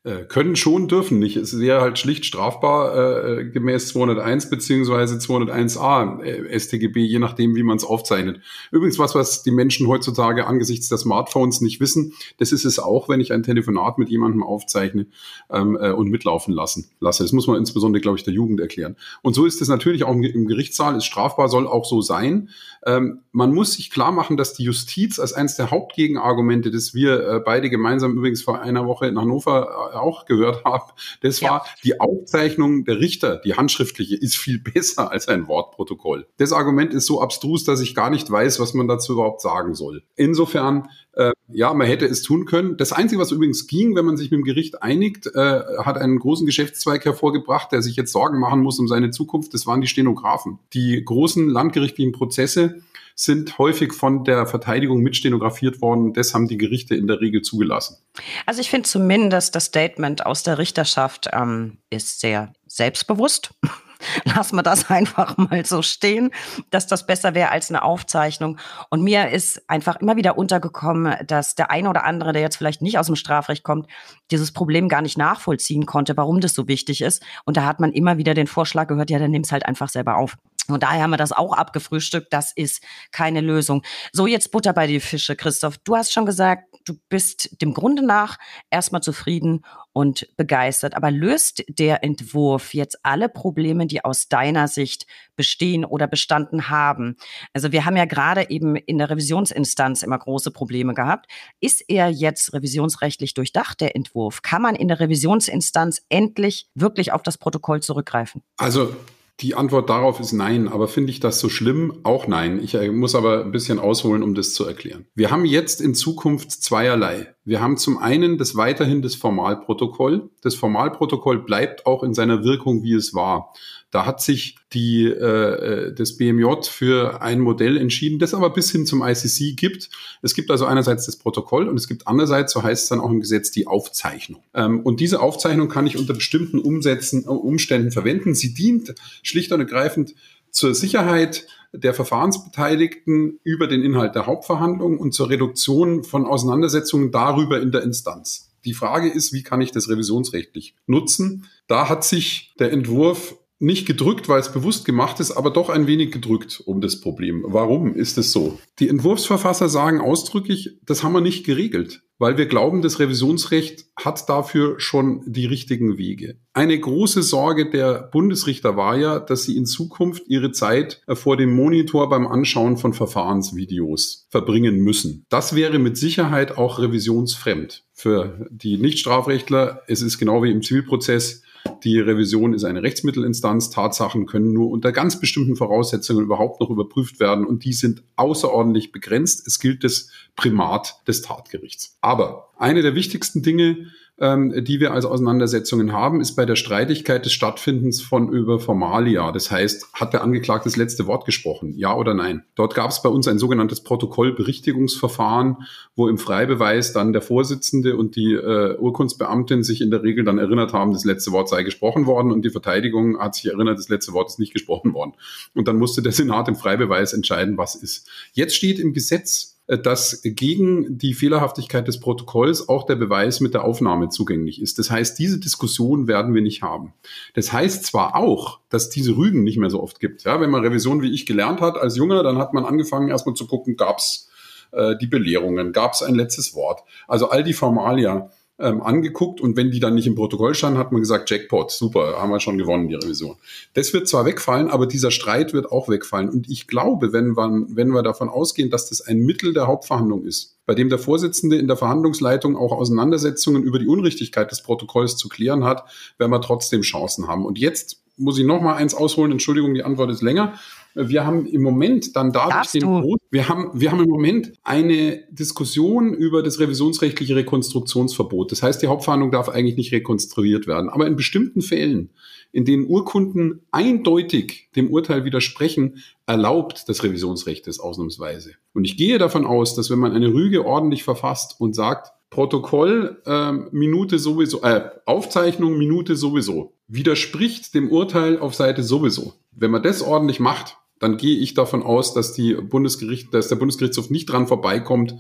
äh, 0.08 0.24
können 0.24 0.56
schon, 0.56 0.88
dürfen 0.88 1.20
nicht. 1.20 1.36
Es 1.36 1.60
wäre 1.60 1.82
halt 1.82 2.00
schlicht 2.00 2.24
strafbar 2.26 3.40
äh, 3.40 3.46
gemäß 3.46 3.90
201 3.90 4.50
beziehungsweise 4.50 5.18
201a 5.18 6.22
äh, 6.24 6.58
StGB, 6.58 7.04
je 7.04 7.20
nachdem, 7.20 7.56
wie 7.56 7.64
man 7.64 7.76
es 7.76 7.84
aufzeichnet. 7.84 8.40
Übrigens 8.72 9.00
was, 9.00 9.16
was 9.16 9.44
die 9.44 9.52
Menschen 9.52 9.88
heutzutage 9.88 10.48
angesichts 10.48 10.88
der 10.88 10.98
Smartphones 10.98 11.60
nicht 11.60 11.82
wissen, 11.82 12.14
das 12.38 12.54
ist 12.54 12.64
es 12.64 12.80
auch, 12.80 13.10
wenn 13.10 13.20
ich 13.20 13.34
ein 13.34 13.44
Telefonat 13.44 13.98
mit 13.98 14.10
jemandem 14.10 14.44
aufzeichne 14.44 15.08
ähm, 15.52 15.78
äh, 15.80 15.92
und 15.92 16.10
mitlaufen 16.10 16.54
lassen 16.54 16.90
lasse. 17.02 17.24
Das 17.24 17.34
muss 17.34 17.48
man 17.48 17.58
insbesondere, 17.58 18.00
glaube 18.02 18.18
ich, 18.18 18.24
der 18.24 18.34
Jugend 18.34 18.62
erklären. 18.62 18.96
Und 19.22 19.34
so 19.34 19.46
ist 19.46 19.62
es 19.62 19.68
natürlich 19.68 20.06
auch 20.06 20.14
im, 20.14 20.24
im 20.24 20.48
Gerichtssaal, 20.48 20.96
ist 20.96 21.06
strafbar, 21.06 21.50
soll 21.50 21.68
auch 21.68 21.84
so 21.84 22.02
sein. 22.02 22.50
Ähm, 22.86 23.24
man 23.32 23.54
muss 23.54 23.74
sich 23.74 23.92
klar 23.92 24.12
machen, 24.12 24.38
dass 24.38 24.54
die 24.54 24.64
Justiz 24.64 25.20
als 25.20 25.34
eines 25.34 25.58
der 25.58 25.72
Hauptgegenargumente, 25.72 26.72
das 26.72 26.94
wir 26.94 27.28
äh, 27.28 27.40
beide 27.44 27.70
gemeinsam 27.70 28.14
übrigens 28.14 28.42
vor 28.42 28.62
einer 28.62 28.88
Woche 28.88 29.08
in 29.08 29.20
Hannover 29.20 29.92
äh, 29.94 29.97
auch 30.02 30.26
gehört 30.26 30.64
habe, 30.66 30.94
das 31.22 31.40
ja. 31.40 31.50
war 31.50 31.66
die 31.84 32.00
Aufzeichnung 32.00 32.86
der 32.86 33.00
Richter, 33.00 33.38
die 33.38 33.56
handschriftliche, 33.56 34.16
ist 34.16 34.38
viel 34.38 34.60
besser 34.74 35.12
als 35.12 35.28
ein 35.28 35.48
Wortprotokoll. 35.48 36.28
Das 36.38 36.54
Argument 36.54 36.94
ist 36.94 37.06
so 37.06 37.22
abstrus, 37.22 37.64
dass 37.64 37.82
ich 37.82 37.96
gar 37.96 38.10
nicht 38.10 38.30
weiß, 38.30 38.60
was 38.60 38.74
man 38.74 38.88
dazu 38.88 39.14
überhaupt 39.14 39.42
sagen 39.42 39.76
soll. 39.76 40.04
Insofern 40.16 40.90
äh, 41.14 41.32
ja, 41.50 41.74
man 41.74 41.88
hätte 41.88 42.06
es 42.06 42.22
tun 42.22 42.46
können. 42.46 42.78
Das 42.78 42.94
Einzige, 42.94 43.20
was 43.20 43.32
übrigens 43.32 43.68
ging, 43.68 43.96
wenn 43.96 44.06
man 44.06 44.18
sich 44.18 44.30
mit 44.30 44.40
dem 44.40 44.44
Gericht 44.44 44.84
einigt, 44.84 45.28
äh, 45.34 45.62
hat 45.80 45.98
einen 45.98 46.20
großen 46.20 46.46
Geschäftszweig 46.46 47.04
hervorgebracht, 47.06 47.72
der 47.72 47.82
sich 47.82 47.96
jetzt 47.96 48.12
Sorgen 48.12 48.40
machen 48.40 48.62
muss 48.62 48.80
um 48.80 48.88
seine 48.88 49.10
Zukunft. 49.10 49.54
Das 49.54 49.66
waren 49.66 49.82
die 49.82 49.88
Stenografen. 49.88 50.60
Die 50.74 51.04
großen 51.04 51.50
landgerichtlichen 51.50 52.12
Prozesse 52.12 52.82
sind 53.20 53.58
häufig 53.58 53.94
von 53.94 54.24
der 54.24 54.46
Verteidigung 54.46 55.02
mitstenografiert 55.02 55.82
worden. 55.82 56.14
Das 56.14 56.36
haben 56.36 56.48
die 56.48 56.58
Gerichte 56.58 56.96
in 56.96 57.08
der 57.08 57.20
Regel 57.20 57.42
zugelassen. 57.42 57.98
Also 58.46 58.62
ich 58.62 58.70
finde 58.70 58.88
zumindest 58.88 59.56
das 59.56 59.66
Statement 59.66 60.26
aus 60.26 60.44
der 60.44 60.60
Richterschaft 60.60 61.28
ähm, 61.34 61.80
ist 61.90 62.20
sehr 62.20 62.54
selbstbewusst. 62.68 63.56
Lass 64.26 64.52
mal 64.52 64.62
das 64.62 64.92
einfach 64.92 65.36
mal 65.38 65.66
so 65.66 65.82
stehen, 65.82 66.30
dass 66.70 66.86
das 66.86 67.08
besser 67.08 67.34
wäre 67.34 67.50
als 67.50 67.72
eine 67.72 67.82
Aufzeichnung. 67.82 68.60
Und 68.92 69.02
mir 69.02 69.30
ist 69.30 69.68
einfach 69.68 69.96
immer 69.96 70.16
wieder 70.16 70.38
untergekommen, 70.38 71.16
dass 71.26 71.56
der 71.56 71.72
eine 71.72 71.90
oder 71.90 72.04
andere, 72.04 72.34
der 72.34 72.44
jetzt 72.44 72.58
vielleicht 72.58 72.84
nicht 72.84 73.00
aus 73.00 73.08
dem 73.08 73.16
Strafrecht 73.16 73.64
kommt, 73.64 73.88
dieses 74.30 74.52
Problem 74.52 74.90
gar 74.90 75.02
nicht 75.02 75.18
nachvollziehen 75.18 75.88
konnte, 75.88 76.16
warum 76.16 76.40
das 76.40 76.54
so 76.54 76.68
wichtig 76.68 77.02
ist. 77.02 77.24
Und 77.46 77.58
da 77.58 77.66
hat 77.66 77.80
man 77.80 77.92
immer 77.92 78.20
wieder 78.20 78.36
den 78.36 78.46
Vorschlag 78.46 78.88
gehört, 78.88 79.10
ja, 79.10 79.18
dann 79.18 79.32
nimm's 79.32 79.52
halt 79.52 79.66
einfach 79.66 79.90
selber 79.90 80.18
auf. 80.18 80.38
Und 80.68 80.84
daher 80.84 81.04
haben 81.04 81.12
wir 81.12 81.18
das 81.18 81.32
auch 81.32 81.54
abgefrühstückt. 81.54 82.32
Das 82.32 82.52
ist 82.56 82.84
keine 83.12 83.42
Lösung. 83.42 83.84
So, 84.12 84.28
jetzt 84.28 84.52
Butter 84.52 84.74
bei 84.74 84.88
die 84.88 85.00
Fische, 85.00 85.36
Christoph. 85.36 85.78
Du 85.80 85.96
hast 85.96 86.14
schon 86.14 86.26
gesagt, 86.26 86.64
du 86.86 86.96
bist 87.10 87.62
dem 87.62 87.74
Grunde 87.74 88.06
nach 88.06 88.38
erstmal 88.70 89.02
zufrieden 89.02 89.62
und 89.94 90.28
begeistert. 90.38 90.96
Aber 90.96 91.12
löst 91.12 91.64
der 91.68 92.04
Entwurf 92.04 92.74
jetzt 92.74 93.00
alle 93.04 93.30
Probleme, 93.30 93.88
die 93.88 94.04
aus 94.04 94.28
deiner 94.28 94.68
Sicht 94.68 95.06
bestehen 95.36 95.86
oder 95.86 96.08
bestanden 96.08 96.70
haben? 96.70 97.18
Also 97.54 97.72
wir 97.72 97.86
haben 97.86 97.98
ja 97.98 98.06
gerade 98.06 98.50
eben 98.50 98.76
in 98.76 98.98
der 98.98 99.10
Revisionsinstanz 99.10 100.04
immer 100.04 100.18
große 100.18 100.52
Probleme 100.52 100.94
gehabt. 100.94 101.32
Ist 101.60 101.84
er 101.88 102.10
jetzt 102.10 102.54
revisionsrechtlich 102.54 103.34
durchdacht, 103.34 103.82
der 103.82 103.96
Entwurf? 103.96 104.42
Kann 104.42 104.62
man 104.62 104.76
in 104.76 104.88
der 104.88 105.00
Revisionsinstanz 105.00 106.02
endlich 106.10 106.70
wirklich 106.76 107.12
auf 107.12 107.24
das 107.24 107.38
Protokoll 107.38 107.82
zurückgreifen? 107.82 108.44
Also 108.58 108.96
die 109.40 109.54
Antwort 109.54 109.90
darauf 109.90 110.20
ist 110.20 110.32
nein, 110.32 110.68
aber 110.68 110.88
finde 110.88 111.12
ich 111.12 111.20
das 111.20 111.40
so 111.40 111.48
schlimm? 111.48 112.00
Auch 112.04 112.26
nein. 112.28 112.60
Ich 112.64 112.74
äh, 112.74 112.90
muss 112.90 113.14
aber 113.14 113.44
ein 113.44 113.52
bisschen 113.52 113.78
ausholen, 113.78 114.24
um 114.24 114.34
das 114.34 114.56
zu 114.56 114.66
erklären. 114.66 115.06
Wir 115.14 115.30
haben 115.30 115.46
jetzt 115.46 115.80
in 115.80 115.94
Zukunft 115.94 116.52
zweierlei. 116.52 117.36
Wir 117.46 117.62
haben 117.62 117.78
zum 117.78 118.00
einen 118.00 118.40
das 118.40 118.56
weiterhin 118.56 119.04
das 119.04 119.16
Formalprotokoll. 119.16 120.32
Das 120.42 120.56
Formalprotokoll 120.56 121.44
bleibt 121.44 121.86
auch 121.86 122.02
in 122.02 122.16
seiner 122.16 122.44
Wirkung, 122.44 122.82
wie 122.82 122.94
es 122.94 123.14
war. 123.14 123.54
Da 123.92 124.06
hat 124.06 124.22
sich 124.22 124.58
die, 124.74 125.06
äh, 125.06 125.94
das 125.94 126.18
BMJ 126.18 126.64
für 126.70 127.22
ein 127.22 127.40
Modell 127.40 127.78
entschieden, 127.78 128.20
das 128.20 128.34
aber 128.34 128.50
bis 128.50 128.70
hin 128.72 128.86
zum 128.86 129.02
ICC 129.02 129.56
gibt. 129.56 129.90
Es 130.22 130.36
gibt 130.36 130.52
also 130.52 130.66
einerseits 130.66 131.06
das 131.06 131.16
Protokoll 131.16 131.70
und 131.70 131.78
es 131.78 131.88
gibt 131.88 132.06
andererseits, 132.06 132.52
so 132.52 132.64
heißt 132.64 132.84
es 132.84 132.90
dann 132.90 133.00
auch 133.00 133.10
im 133.10 133.22
Gesetz, 133.22 133.52
die 133.52 133.66
Aufzeichnung. 133.66 134.44
Ähm, 134.54 134.82
und 134.82 135.00
diese 135.00 135.22
Aufzeichnung 135.22 135.70
kann 135.70 135.88
ich 135.88 135.98
unter 135.98 136.14
bestimmten 136.14 136.60
Umsätzen, 136.60 137.24
äh, 137.24 137.30
Umständen 137.30 137.92
verwenden. 137.92 138.36
Sie 138.36 138.54
dient 138.54 138.94
schlicht 139.24 139.52
und 139.54 139.62
ergreifend 139.62 140.16
zur 140.52 140.76
Sicherheit 140.76 141.48
der 141.72 141.94
Verfahrensbeteiligten 141.94 143.40
über 143.44 143.68
den 143.68 143.84
Inhalt 143.84 144.16
der 144.16 144.26
Hauptverhandlung 144.26 144.98
und 144.98 145.14
zur 145.14 145.30
Reduktion 145.30 146.04
von 146.04 146.26
Auseinandersetzungen 146.26 147.12
darüber 147.12 147.62
in 147.62 147.72
der 147.72 147.84
Instanz. 147.84 148.52
Die 148.66 148.74
Frage 148.74 149.10
ist, 149.10 149.34
wie 149.34 149.44
kann 149.44 149.62
ich 149.62 149.72
das 149.72 149.88
revisionsrechtlich 149.88 150.76
nutzen? 150.88 151.46
Da 151.68 151.88
hat 151.88 152.04
sich 152.04 152.54
der 152.60 152.72
Entwurf 152.72 153.38
nicht 153.60 153.88
gedrückt, 153.88 154.30
weil 154.30 154.40
es 154.40 154.52
bewusst 154.52 154.86
gemacht 154.86 155.20
ist, 155.20 155.32
aber 155.32 155.50
doch 155.50 155.70
ein 155.70 155.88
wenig 155.88 156.12
gedrückt 156.12 156.62
um 156.66 156.82
das 156.82 157.02
Problem. 157.02 157.44
Warum 157.48 157.96
ist 157.96 158.18
es 158.18 158.32
so? 158.32 158.60
Die 158.80 158.90
Entwurfsverfasser 158.90 159.70
sagen 159.70 160.00
ausdrücklich, 160.00 160.78
das 160.84 161.04
haben 161.04 161.14
wir 161.14 161.22
nicht 161.22 161.46
geregelt, 161.46 162.04
weil 162.20 162.38
wir 162.38 162.46
glauben, 162.46 162.82
das 162.82 163.00
Revisionsrecht 163.00 163.86
hat 163.96 164.30
dafür 164.30 164.80
schon 164.80 165.24
die 165.26 165.46
richtigen 165.46 165.98
Wege. 165.98 166.40
Eine 166.54 166.80
große 166.80 167.24
Sorge 167.24 167.70
der 167.70 168.10
Bundesrichter 168.12 168.78
war 168.78 168.98
ja, 168.98 169.20
dass 169.20 169.44
sie 169.44 169.58
in 169.58 169.66
Zukunft 169.66 170.24
ihre 170.28 170.52
Zeit 170.52 171.02
vor 171.14 171.38
dem 171.38 171.56
Monitor 171.56 172.10
beim 172.10 172.28
Anschauen 172.28 172.78
von 172.78 172.94
Verfahrensvideos 172.94 174.28
verbringen 174.30 174.78
müssen. 174.80 175.26
Das 175.30 175.56
wäre 175.56 175.80
mit 175.80 175.98
Sicherheit 175.98 176.58
auch 176.58 176.80
revisionsfremd. 176.80 177.86
Für 177.94 178.48
die 178.52 178.78
Nichtstrafrechtler, 178.78 179.82
es 179.88 180.04
ist 180.04 180.20
genau 180.20 180.44
wie 180.44 180.52
im 180.52 180.62
Zivilprozess, 180.62 181.42
die 181.84 182.00
Revision 182.00 182.54
ist 182.54 182.64
eine 182.64 182.84
Rechtsmittelinstanz. 182.84 183.70
Tatsachen 183.70 184.26
können 184.26 184.54
nur 184.54 184.70
unter 184.70 184.92
ganz 184.92 185.20
bestimmten 185.20 185.56
Voraussetzungen 185.56 186.24
überhaupt 186.24 186.62
noch 186.62 186.70
überprüft 186.70 187.20
werden 187.20 187.46
und 187.46 187.66
die 187.66 187.74
sind 187.74 188.04
außerordentlich 188.16 188.92
begrenzt. 188.92 189.48
Es 189.48 189.60
gilt 189.60 189.84
das 189.84 190.10
Primat 190.36 191.02
des 191.08 191.22
Tatgerichts. 191.22 191.98
Aber 192.02 192.50
eine 192.58 192.82
der 192.82 192.96
wichtigsten 192.96 193.44
Dinge 193.44 193.88
ähm, 194.20 194.64
die 194.64 194.80
wir 194.80 194.94
als 194.94 195.06
Auseinandersetzungen 195.06 195.94
haben, 195.94 196.22
ist 196.22 196.36
bei 196.36 196.46
der 196.46 196.56
Streitigkeit 196.56 197.24
des 197.26 197.34
Stattfindens 197.34 198.02
von 198.02 198.30
über 198.30 198.60
Formalia. 198.60 199.32
Das 199.32 199.52
heißt, 199.52 199.94
hat 199.94 200.14
der 200.14 200.24
Angeklagte 200.24 200.68
das 200.68 200.76
letzte 200.76 201.06
Wort 201.06 201.26
gesprochen? 201.26 201.74
Ja 201.78 201.96
oder 201.96 202.16
nein? 202.16 202.44
Dort 202.56 202.74
gab 202.74 202.90
es 202.90 203.02
bei 203.04 203.10
uns 203.10 203.28
ein 203.28 203.38
sogenanntes 203.38 203.82
Protokollberichtigungsverfahren, 203.84 205.58
wo 205.96 206.08
im 206.08 206.18
Freibeweis 206.18 206.94
dann 206.94 207.14
der 207.14 207.22
Vorsitzende 207.22 207.96
und 207.96 208.16
die 208.16 208.34
äh, 208.34 208.76
Urkundsbeamtin 208.78 209.64
sich 209.64 209.82
in 209.82 209.92
der 209.92 210.02
Regel 210.02 210.24
dann 210.24 210.40
erinnert 210.40 210.74
haben, 210.74 210.94
das 210.94 211.06
letzte 211.06 211.32
Wort 211.32 211.50
sei 211.50 211.62
gesprochen 211.62 212.08
worden 212.08 212.32
und 212.32 212.44
die 212.44 212.50
Verteidigung 212.50 213.20
hat 213.20 213.36
sich 213.36 213.46
erinnert, 213.52 213.78
das 213.78 213.90
letzte 213.90 214.14
Wort 214.14 214.30
ist 214.30 214.40
nicht 214.40 214.54
gesprochen 214.54 214.94
worden. 214.94 215.14
Und 215.54 215.68
dann 215.68 215.78
musste 215.78 216.02
der 216.02 216.12
Senat 216.12 216.48
im 216.48 216.56
Freibeweis 216.56 217.14
entscheiden, 217.14 217.58
was 217.58 217.76
ist. 217.76 218.10
Jetzt 218.34 218.56
steht 218.56 218.80
im 218.80 218.94
Gesetz, 218.94 219.57
dass 219.68 220.22
gegen 220.24 220.98
die 220.98 221.14
Fehlerhaftigkeit 221.14 221.88
des 221.88 222.00
Protokolls 222.00 222.70
auch 222.70 222.86
der 222.86 222.96
Beweis 222.96 223.42
mit 223.42 223.54
der 223.54 223.66
Aufnahme 223.66 224.08
zugänglich 224.08 224.62
ist. 224.62 224.80
Das 224.80 224.90
heißt, 224.90 225.20
diese 225.20 225.40
Diskussion 225.40 226.08
werden 226.08 226.34
wir 226.34 226.42
nicht 226.42 226.62
haben. 226.62 226.94
Das 227.34 227.52
heißt 227.52 227.86
zwar 227.86 228.16
auch, 228.16 228.60
dass 228.70 228.90
diese 228.90 229.18
Rügen 229.18 229.44
nicht 229.44 229.58
mehr 229.58 229.70
so 229.70 229.84
oft 229.84 230.00
gibt. 230.00 230.24
Ja, 230.24 230.40
wenn 230.40 230.52
man 230.52 230.64
Revision 230.64 231.02
wie 231.02 231.14
ich 231.14 231.26
gelernt 231.26 231.60
hat 231.60 231.78
als 231.78 231.98
Junger, 231.98 232.24
dann 232.24 232.38
hat 232.38 232.54
man 232.54 232.64
angefangen 232.64 233.10
erstmal 233.10 233.36
zu 233.36 233.46
gucken, 233.46 233.76
gab's 233.76 234.30
äh, 234.72 234.96
die 235.02 235.08
Belehrungen, 235.08 235.74
gab's 235.74 236.02
ein 236.02 236.16
letztes 236.16 236.56
Wort. 236.56 236.84
Also 237.08 237.30
all 237.30 237.44
die 237.44 237.54
Formalia 237.54 238.30
ähm, 238.60 238.82
angeguckt 238.82 239.40
und 239.40 239.56
wenn 239.56 239.72
die 239.72 239.80
dann 239.80 239.96
nicht 239.96 240.08
im 240.08 240.16
Protokoll 240.16 240.56
standen, 240.56 240.80
hat 240.80 240.92
man 240.92 241.02
gesagt, 241.02 241.30
Jackpot, 241.30 241.72
super, 241.72 242.20
haben 242.20 242.32
wir 242.32 242.40
schon 242.40 242.58
gewonnen, 242.58 242.88
die 242.88 242.96
Revision. 242.96 243.36
Das 243.74 243.94
wird 243.94 244.08
zwar 244.08 244.26
wegfallen, 244.26 244.70
aber 244.70 244.88
dieser 244.88 245.12
Streit 245.12 245.54
wird 245.54 245.72
auch 245.72 245.90
wegfallen. 245.90 246.30
Und 246.30 246.50
ich 246.50 246.68
glaube, 246.68 247.14
wenn 247.14 247.38
wir, 247.38 247.66
wenn 247.70 247.90
wir 247.90 248.02
davon 248.02 248.30
ausgehen, 248.30 248.70
dass 248.70 248.90
das 248.90 249.02
ein 249.02 249.20
Mittel 249.20 249.54
der 249.54 249.68
Hauptverhandlung 249.68 250.24
ist, 250.24 250.58
bei 250.66 250.74
dem 250.74 250.90
der 250.90 251.00
Vorsitzende 251.00 251.58
in 251.58 251.68
der 251.68 251.78
Verhandlungsleitung 251.78 252.58
auch 252.58 252.72
Auseinandersetzungen 252.72 253.64
über 253.64 253.80
die 253.80 253.88
Unrichtigkeit 253.88 254.50
des 254.50 254.64
Protokolls 254.64 255.18
zu 255.18 255.30
klären 255.30 255.64
hat, 255.64 255.86
werden 256.18 256.32
wir 256.32 256.42
trotzdem 256.42 256.82
Chancen 256.82 257.28
haben. 257.28 257.46
Und 257.46 257.60
jetzt 257.60 258.02
muss 258.18 258.40
ich 258.40 258.46
noch 258.46 258.62
mal 258.62 258.76
eins 258.76 258.96
ausholen. 258.96 259.32
Entschuldigung, 259.32 259.76
die 259.76 259.84
Antwort 259.84 260.10
ist 260.10 260.22
länger. 260.24 260.54
Wir 260.98 261.26
haben 261.26 261.46
im 261.46 261.62
Moment 261.62 262.16
dann 262.16 262.32
dadurch 262.32 262.72
den 262.72 262.84
Groß, 262.84 263.20
wir 263.30 263.50
haben, 263.50 263.70
wir 263.74 263.92
haben 263.92 264.02
im 264.02 264.10
Moment 264.10 264.54
eine 264.64 265.24
Diskussion 265.30 266.14
über 266.14 266.44
das 266.44 266.60
revisionsrechtliche 266.60 267.36
Rekonstruktionsverbot. 267.36 268.52
Das 268.52 268.64
heißt, 268.64 268.82
die 268.82 268.88
Hauptverhandlung 268.88 269.32
darf 269.32 269.50
eigentlich 269.50 269.78
nicht 269.78 269.92
rekonstruiert 269.92 270.68
werden. 270.68 270.90
Aber 270.90 271.06
in 271.08 271.16
bestimmten 271.16 271.62
Fällen, 271.62 272.10
in 272.52 272.66
denen 272.66 272.88
Urkunden 272.88 273.62
eindeutig 273.72 274.70
dem 274.76 274.90
Urteil 274.90 275.26
widersprechen, 275.26 276.04
erlaubt 276.26 276.90
das 276.90 277.04
Revisionsrecht 277.04 277.68
es 277.68 277.80
ausnahmsweise. 277.80 278.54
Und 278.74 278.86
ich 278.86 278.98
gehe 278.98 279.18
davon 279.18 279.46
aus, 279.46 279.76
dass 279.76 279.90
wenn 279.90 280.00
man 280.00 280.14
eine 280.14 280.34
Rüge 280.34 280.66
ordentlich 280.66 281.04
verfasst 281.04 281.56
und 281.60 281.76
sagt, 281.76 282.12
Protokoll 282.30 283.22
äh, 283.26 283.52
Minute 283.72 284.20
sowieso, 284.20 284.62
äh, 284.62 284.90
Aufzeichnung 285.06 285.78
Minute 285.78 286.16
sowieso, 286.16 286.74
widerspricht 286.88 287.74
dem 287.74 287.90
Urteil 287.90 288.40
auf 288.40 288.54
Seite 288.54 288.84
sowieso. 288.84 289.34
Wenn 289.52 289.72
man 289.72 289.84
das 289.84 290.02
ordentlich 290.02 290.40
macht, 290.40 290.77
dann 291.00 291.18
gehe 291.18 291.38
ich 291.38 291.54
davon 291.54 291.84
aus, 291.84 292.14
dass 292.14 292.34
die 292.34 292.54
Bundesgericht, 292.54 293.34
dass 293.34 293.48
der 293.48 293.56
Bundesgerichtshof 293.56 294.10
nicht 294.10 294.28
dran 294.28 294.48
vorbeikommt, 294.48 295.16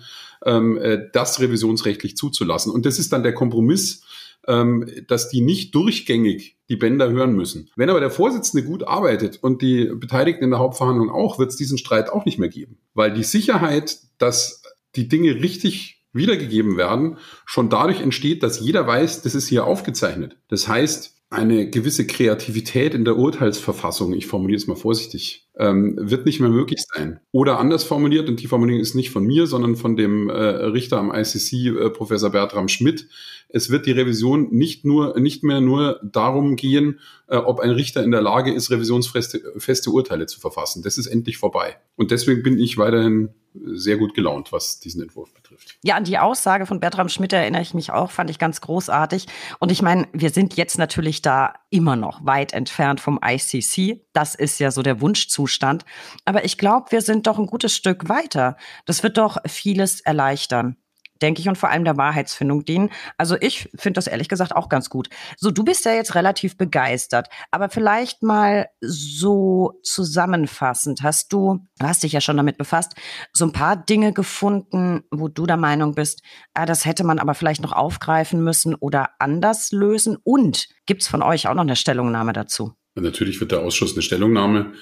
ähm, 0.46 0.78
äh, 0.78 1.10
das 1.14 1.40
revisionsrechtlich 1.40 2.18
zuzulassen. 2.18 2.72
Und 2.72 2.86
das 2.86 3.00
ist 3.00 3.14
dann 3.14 3.24
der 3.24 3.34
Kompromiss, 3.34 4.04
ähm, 4.48 4.90
dass 5.08 5.30
die 5.30 5.42
nicht 5.42 5.76
durchgängig 5.76 6.58
die 6.70 6.76
Bänder 6.76 7.10
hören 7.10 7.34
müssen. 7.34 7.70
Wenn 7.76 7.90
aber 7.90 8.00
der 8.00 8.12
Vorsitzende 8.12 8.66
gut 8.66 8.88
arbeitet 8.88 9.40
und 9.42 9.62
die 9.62 9.86
Beteiligten 9.86 10.44
in 10.44 10.52
der 10.52 10.60
Hauptverhandlung 10.60 11.10
auch, 11.10 11.40
wird 11.40 11.52
es 11.52 11.58
diesen 11.58 11.78
Streit 11.78 12.10
auch 12.10 12.26
nicht 12.26 12.40
mehr 12.40 12.50
geben. 12.50 12.78
Weil 12.94 13.14
die 13.14 13.24
Sicherheit, 13.24 14.00
dass 14.18 14.64
die 14.96 15.08
Dinge 15.08 15.36
richtig 15.36 16.06
wiedergegeben 16.14 16.78
werden, 16.78 17.18
schon 17.46 17.70
dadurch 17.70 18.02
entsteht, 18.02 18.42
dass 18.42 18.60
jeder 18.60 18.88
weiß, 18.88 19.22
das 19.22 19.36
ist 19.36 19.48
hier 19.48 19.66
aufgezeichnet. 19.66 20.38
Das 20.48 20.68
heißt, 20.68 21.17
eine 21.30 21.70
gewisse 21.70 22.08
Kreativität 22.08 22.94
in 22.94 23.04
der 23.04 23.18
Urteilsverfassung, 23.18 24.14
ich 24.14 24.28
formuliere 24.28 24.58
es 24.58 24.68
mal 24.68 24.76
vorsichtig, 24.76 25.50
ähm, 25.58 25.98
wird 26.00 26.26
nicht 26.26 26.40
mehr 26.40 26.50
möglich 26.50 26.86
sein. 26.94 27.20
Oder 27.32 27.60
anders 27.60 27.84
formuliert, 27.84 28.30
und 28.30 28.42
die 28.42 28.48
Formulierung 28.48 28.82
ist 28.82 28.96
nicht 28.96 29.10
von 29.10 29.26
mir, 29.26 29.46
sondern 29.46 29.76
von 29.76 29.98
dem 29.98 30.30
äh, 30.30 30.34
Richter 30.34 31.00
am 31.00 31.12
ICC, 31.14 31.68
äh, 31.68 31.90
Professor 31.90 32.30
Bertram 32.30 32.70
Schmidt. 32.70 33.10
Es 33.50 33.70
wird 33.70 33.86
die 33.86 33.92
Revision 33.92 34.50
nicht 34.52 34.86
nur, 34.86 35.20
nicht 35.20 35.44
mehr 35.44 35.62
nur 35.62 36.00
darum 36.04 36.56
gehen, 36.56 37.00
äh, 37.28 37.38
ob 37.38 37.60
ein 37.60 37.72
Richter 37.72 38.04
in 38.04 38.12
der 38.12 38.22
Lage 38.22 38.54
ist, 38.54 38.72
revisionsfeste 38.72 39.42
feste 39.58 39.92
Urteile 39.92 40.26
zu 40.26 40.40
verfassen. 40.40 40.84
Das 40.84 40.98
ist 40.98 41.08
endlich 41.08 41.38
vorbei. 41.38 41.78
Und 41.96 42.12
deswegen 42.12 42.44
bin 42.44 42.60
ich 42.60 42.78
weiterhin 42.78 43.30
sehr 43.66 43.98
gut 43.98 44.14
gelaunt, 44.14 44.52
was 44.52 44.80
diesen 44.80 45.02
Entwurf 45.02 45.34
betrifft. 45.34 45.78
Ja, 45.84 45.96
an 45.96 46.04
die 46.04 46.18
Aussage 46.18 46.66
von 46.66 46.80
Bertram 46.80 47.10
Schmidt 47.10 47.34
erinnere 47.34 47.62
ich 47.62 47.74
mich 47.74 47.92
auch, 47.92 48.12
fand 48.12 48.30
ich 48.30 48.40
ganz 48.40 48.62
großartig. 48.62 49.28
Und 49.60 49.72
ich 49.72 49.82
meine, 49.82 50.08
wir 50.14 50.30
sind 50.30 50.56
jetzt 50.58 50.78
natürlich 50.78 51.22
da 51.22 51.54
immer 51.70 51.96
noch 51.96 52.26
weit 52.26 52.54
entfernt 52.54 53.00
vom 53.00 53.20
ICC. 53.24 54.06
Das 54.14 54.36
ist 54.36 54.60
ja 54.60 54.72
so 54.72 54.82
der 54.82 55.02
Wunschzustand. 55.02 55.86
Aber 56.26 56.46
ich 56.46 56.58
glaube, 56.58 56.92
wir 56.92 57.02
sind 57.02 57.28
doch 57.28 57.40
ein 57.40 57.48
gutes 57.48 57.76
Stück 57.76 58.10
weiter. 58.10 58.58
Das 58.86 59.04
wird 59.04 59.18
doch 59.18 59.38
vieles 59.48 60.02
erleichtern 60.02 60.78
denke 61.22 61.42
ich, 61.42 61.50
und 61.50 61.58
vor 61.58 61.70
allem 61.70 61.86
der 61.86 61.98
Wahrheitsfindung 61.98 62.66
dienen. 62.66 62.90
Also 63.18 63.36
ich 63.40 63.70
finde 63.76 63.98
das 63.98 64.08
ehrlich 64.08 64.30
gesagt 64.30 64.56
auch 64.56 64.70
ganz 64.70 64.90
gut. 64.90 65.10
So, 65.38 65.52
du 65.52 65.64
bist 65.64 65.86
ja 65.86 65.94
jetzt 65.94 66.16
relativ 66.16 66.58
begeistert, 66.58 67.28
aber 67.52 67.70
vielleicht 67.70 68.24
mal 68.24 68.68
so 68.82 69.80
zusammenfassend. 69.84 71.04
Hast 71.04 71.34
du, 71.34 71.60
du 71.80 71.86
hast 71.86 72.04
dich 72.04 72.14
ja 72.14 72.22
schon 72.22 72.38
damit 72.38 72.58
befasst, 72.58 72.94
so 73.34 73.46
ein 73.46 73.52
paar 73.52 73.78
Dinge 73.78 74.14
gefunden, 74.14 75.04
wo 75.12 75.28
du 75.28 75.46
der 75.46 75.58
Meinung 75.58 75.96
bist, 75.96 76.22
ah, 76.54 76.66
das 76.66 76.86
hätte 76.86 77.04
man 77.04 77.20
aber 77.20 77.34
vielleicht 77.34 77.62
noch 77.62 77.74
aufgreifen 77.74 78.44
müssen 78.44 78.76
oder 78.76 79.10
anders 79.20 79.72
lösen? 79.72 80.18
Und 80.24 80.68
gibt's 80.86 81.08
von 81.08 81.22
euch 81.22 81.48
auch 81.48 81.54
noch 81.54 81.62
eine 81.62 81.76
Stellungnahme 81.76 82.34
dazu? 82.34 82.74
Natürlich 82.96 83.40
wird 83.40 83.52
der 83.52 83.62
Ausschuss 83.62 83.94
eine 83.94 84.02
Stellungnahme 84.02 84.74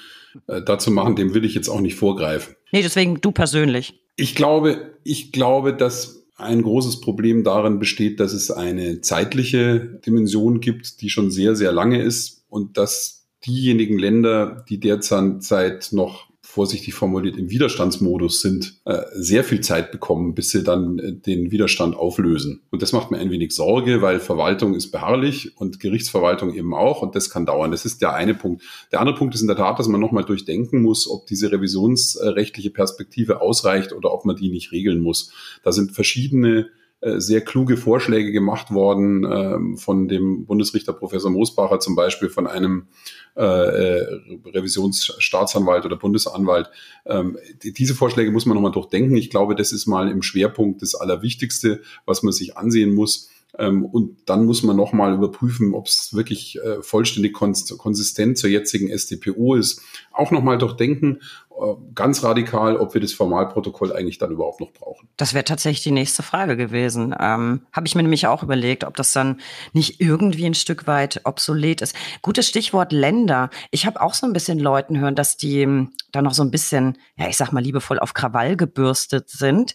äh, 0.48 0.62
dazu 0.62 0.92
machen, 0.92 1.16
dem 1.16 1.34
will 1.34 1.46
ich 1.46 1.56
jetzt 1.56 1.70
auch 1.70 1.82
nicht 1.82 1.96
vorgreifen. 1.96 2.56
Nee, 2.72 2.82
deswegen 2.82 3.22
du 3.22 3.32
persönlich. 3.32 4.02
Ich 4.16 4.36
glaube, 4.36 4.98
ich 5.04 5.32
glaube, 5.32 5.74
dass 5.74 6.25
ein 6.36 6.62
großes 6.62 7.02
Problem 7.02 7.44
darin 7.44 7.80
besteht, 7.80 8.20
dass 8.20 8.34
es 8.34 8.52
eine 8.52 9.02
zeitliche 9.02 9.80
Dimension 10.06 10.60
gibt, 10.60 11.02
die 11.02 11.10
schon 11.10 11.32
sehr, 11.32 11.56
sehr 11.56 11.72
lange 11.72 12.02
ist 12.02 12.44
und 12.50 12.78
dass 12.78 13.28
diejenigen 13.46 13.98
Länder, 13.98 14.66
die 14.68 14.80
derzeit 14.80 15.90
noch 15.92 16.30
vorsichtig 16.56 16.94
formuliert 16.94 17.36
im 17.36 17.50
Widerstandsmodus 17.50 18.40
sind, 18.40 18.76
äh, 18.86 19.02
sehr 19.14 19.44
viel 19.44 19.60
Zeit 19.60 19.92
bekommen, 19.92 20.36
bis 20.36 20.52
sie 20.52 20.64
dann 20.64 21.00
äh, 21.00 21.12
den 21.12 21.52
Widerstand 21.52 21.98
auflösen. 21.98 22.62
Und 22.72 22.82
das 22.82 22.94
macht 22.94 23.12
mir 23.12 23.18
ein 23.18 23.30
wenig 23.30 23.52
Sorge, 23.52 24.02
weil 24.02 24.22
Verwaltung 24.22 24.74
ist 24.74 24.90
beharrlich 24.90 25.58
und 25.58 25.82
Gerichtsverwaltung 25.82 26.54
eben 26.54 26.74
auch 26.74 27.02
und 27.02 27.14
das 27.14 27.30
kann 27.30 27.46
dauern. 27.46 27.72
Das 27.72 27.84
ist 27.84 28.02
der 28.02 28.14
eine 28.14 28.34
Punkt. 28.34 28.64
Der 28.94 29.02
andere 29.02 29.18
Punkt 29.18 29.36
ist 29.36 29.42
in 29.42 29.48
der 29.48 29.58
Tat, 29.58 29.80
dass 29.80 29.90
man 29.90 30.00
nochmal 30.00 30.24
durchdenken 30.24 30.82
muss, 30.82 31.10
ob 31.10 31.28
diese 31.28 31.52
revisionsrechtliche 31.52 32.70
Perspektive 32.70 33.42
ausreicht 33.42 33.92
oder 33.92 34.14
ob 34.14 34.24
man 34.24 34.38
die 34.38 34.50
nicht 34.50 34.72
regeln 34.72 35.02
muss. 35.02 35.34
Da 35.62 35.74
sind 35.74 35.92
verschiedene 35.92 36.70
sehr 37.18 37.42
kluge 37.42 37.78
Vorschläge 37.78 38.32
gemacht 38.32 38.72
worden 38.72 39.26
ähm, 39.32 39.78
von 39.78 40.08
dem 40.08 40.46
Bundesrichter 40.46 40.94
Professor 40.94 41.30
Moosbacher 41.30 41.80
zum 41.80 41.96
Beispiel, 41.96 42.30
von 42.30 42.48
einem 42.48 42.88
äh, 43.36 43.44
äh, 43.44 44.22
Revisionsstaatsanwalt 44.46 45.86
oder 45.86 45.98
Bundesanwalt. 45.98 46.70
Ähm, 47.06 47.38
diese 47.64 47.94
Vorschläge 47.94 48.32
muss 48.32 48.46
man 48.46 48.56
nochmal 48.56 48.72
durchdenken. 48.72 49.18
Ich 49.18 49.30
glaube, 49.30 49.56
das 49.56 49.72
ist 49.72 49.88
mal 49.88 50.10
im 50.10 50.22
Schwerpunkt 50.22 50.82
das 50.82 50.96
Allerwichtigste, 50.96 51.82
was 52.06 52.24
man 52.24 52.32
sich 52.32 52.58
ansehen 52.58 52.96
muss. 52.96 53.30
Ähm, 53.58 53.86
und 53.86 54.18
dann 54.26 54.46
muss 54.46 54.64
man 54.64 54.76
nochmal 54.76 55.14
überprüfen, 55.14 55.74
ob 55.74 55.88
es 55.88 56.14
wirklich 56.14 56.60
äh, 56.62 56.82
vollständig 56.82 57.34
kons 57.34 57.78
konsistent 57.78 58.38
zur 58.38 58.50
jetzigen 58.50 58.96
StPO 58.98 59.56
ist. 59.56 59.82
Auch 60.12 60.32
nochmal 60.32 60.58
durchdenken, 60.58 61.20
äh, 61.58 61.76
ganz 61.94 62.24
radikal, 62.24 62.76
ob 62.76 62.94
wir 62.94 63.02
das 63.02 63.14
Formalprotokoll 63.14 63.94
eigentlich 63.94 64.18
dann 64.18 64.32
überhaupt 64.32 64.60
noch 64.60 64.74
brauchen. 64.74 65.08
Das 65.16 65.34
wäre 65.34 65.46
tatsächlich 65.46 65.84
die 65.84 65.92
nächste 65.92 66.22
Frage 66.22 66.58
gewesen. 66.58 67.16
Ähm, 67.18 67.62
Habe 67.72 67.88
ich 67.88 67.96
mir 67.96 68.04
nämlich 68.04 68.28
auch 68.28 68.44
überlegt, 68.44 68.84
ob 68.84 68.98
das 68.98 69.14
dann 69.14 69.40
nicht 69.72 70.02
irgendwie 70.02 70.46
ein 70.46 70.54
Stück 70.54 70.86
weit 70.86 71.22
obsolet 71.24 71.82
ist. 71.82 71.96
Gutes 72.22 72.48
Stichwort 72.48 72.92
Länder. 72.92 73.50
Ich 73.72 73.86
habe 73.86 74.02
auch 74.02 74.14
so 74.14 74.28
ein 74.28 74.34
bisschen 74.34 74.60
Leuten 74.60 75.00
hören, 75.00 75.16
dass 75.16 75.38
die 75.38 75.62
ähm, 75.62 75.92
da 76.12 76.22
noch 76.22 76.34
so 76.34 76.44
ein 76.44 76.52
bisschen, 76.52 76.98
ja, 77.16 77.30
ich 77.30 77.38
sag 77.38 77.54
mal 77.54 77.64
liebevoll 77.64 78.00
auf 78.00 78.14
Krawall 78.14 78.58
gebürstet 78.58 79.30
sind. 79.30 79.74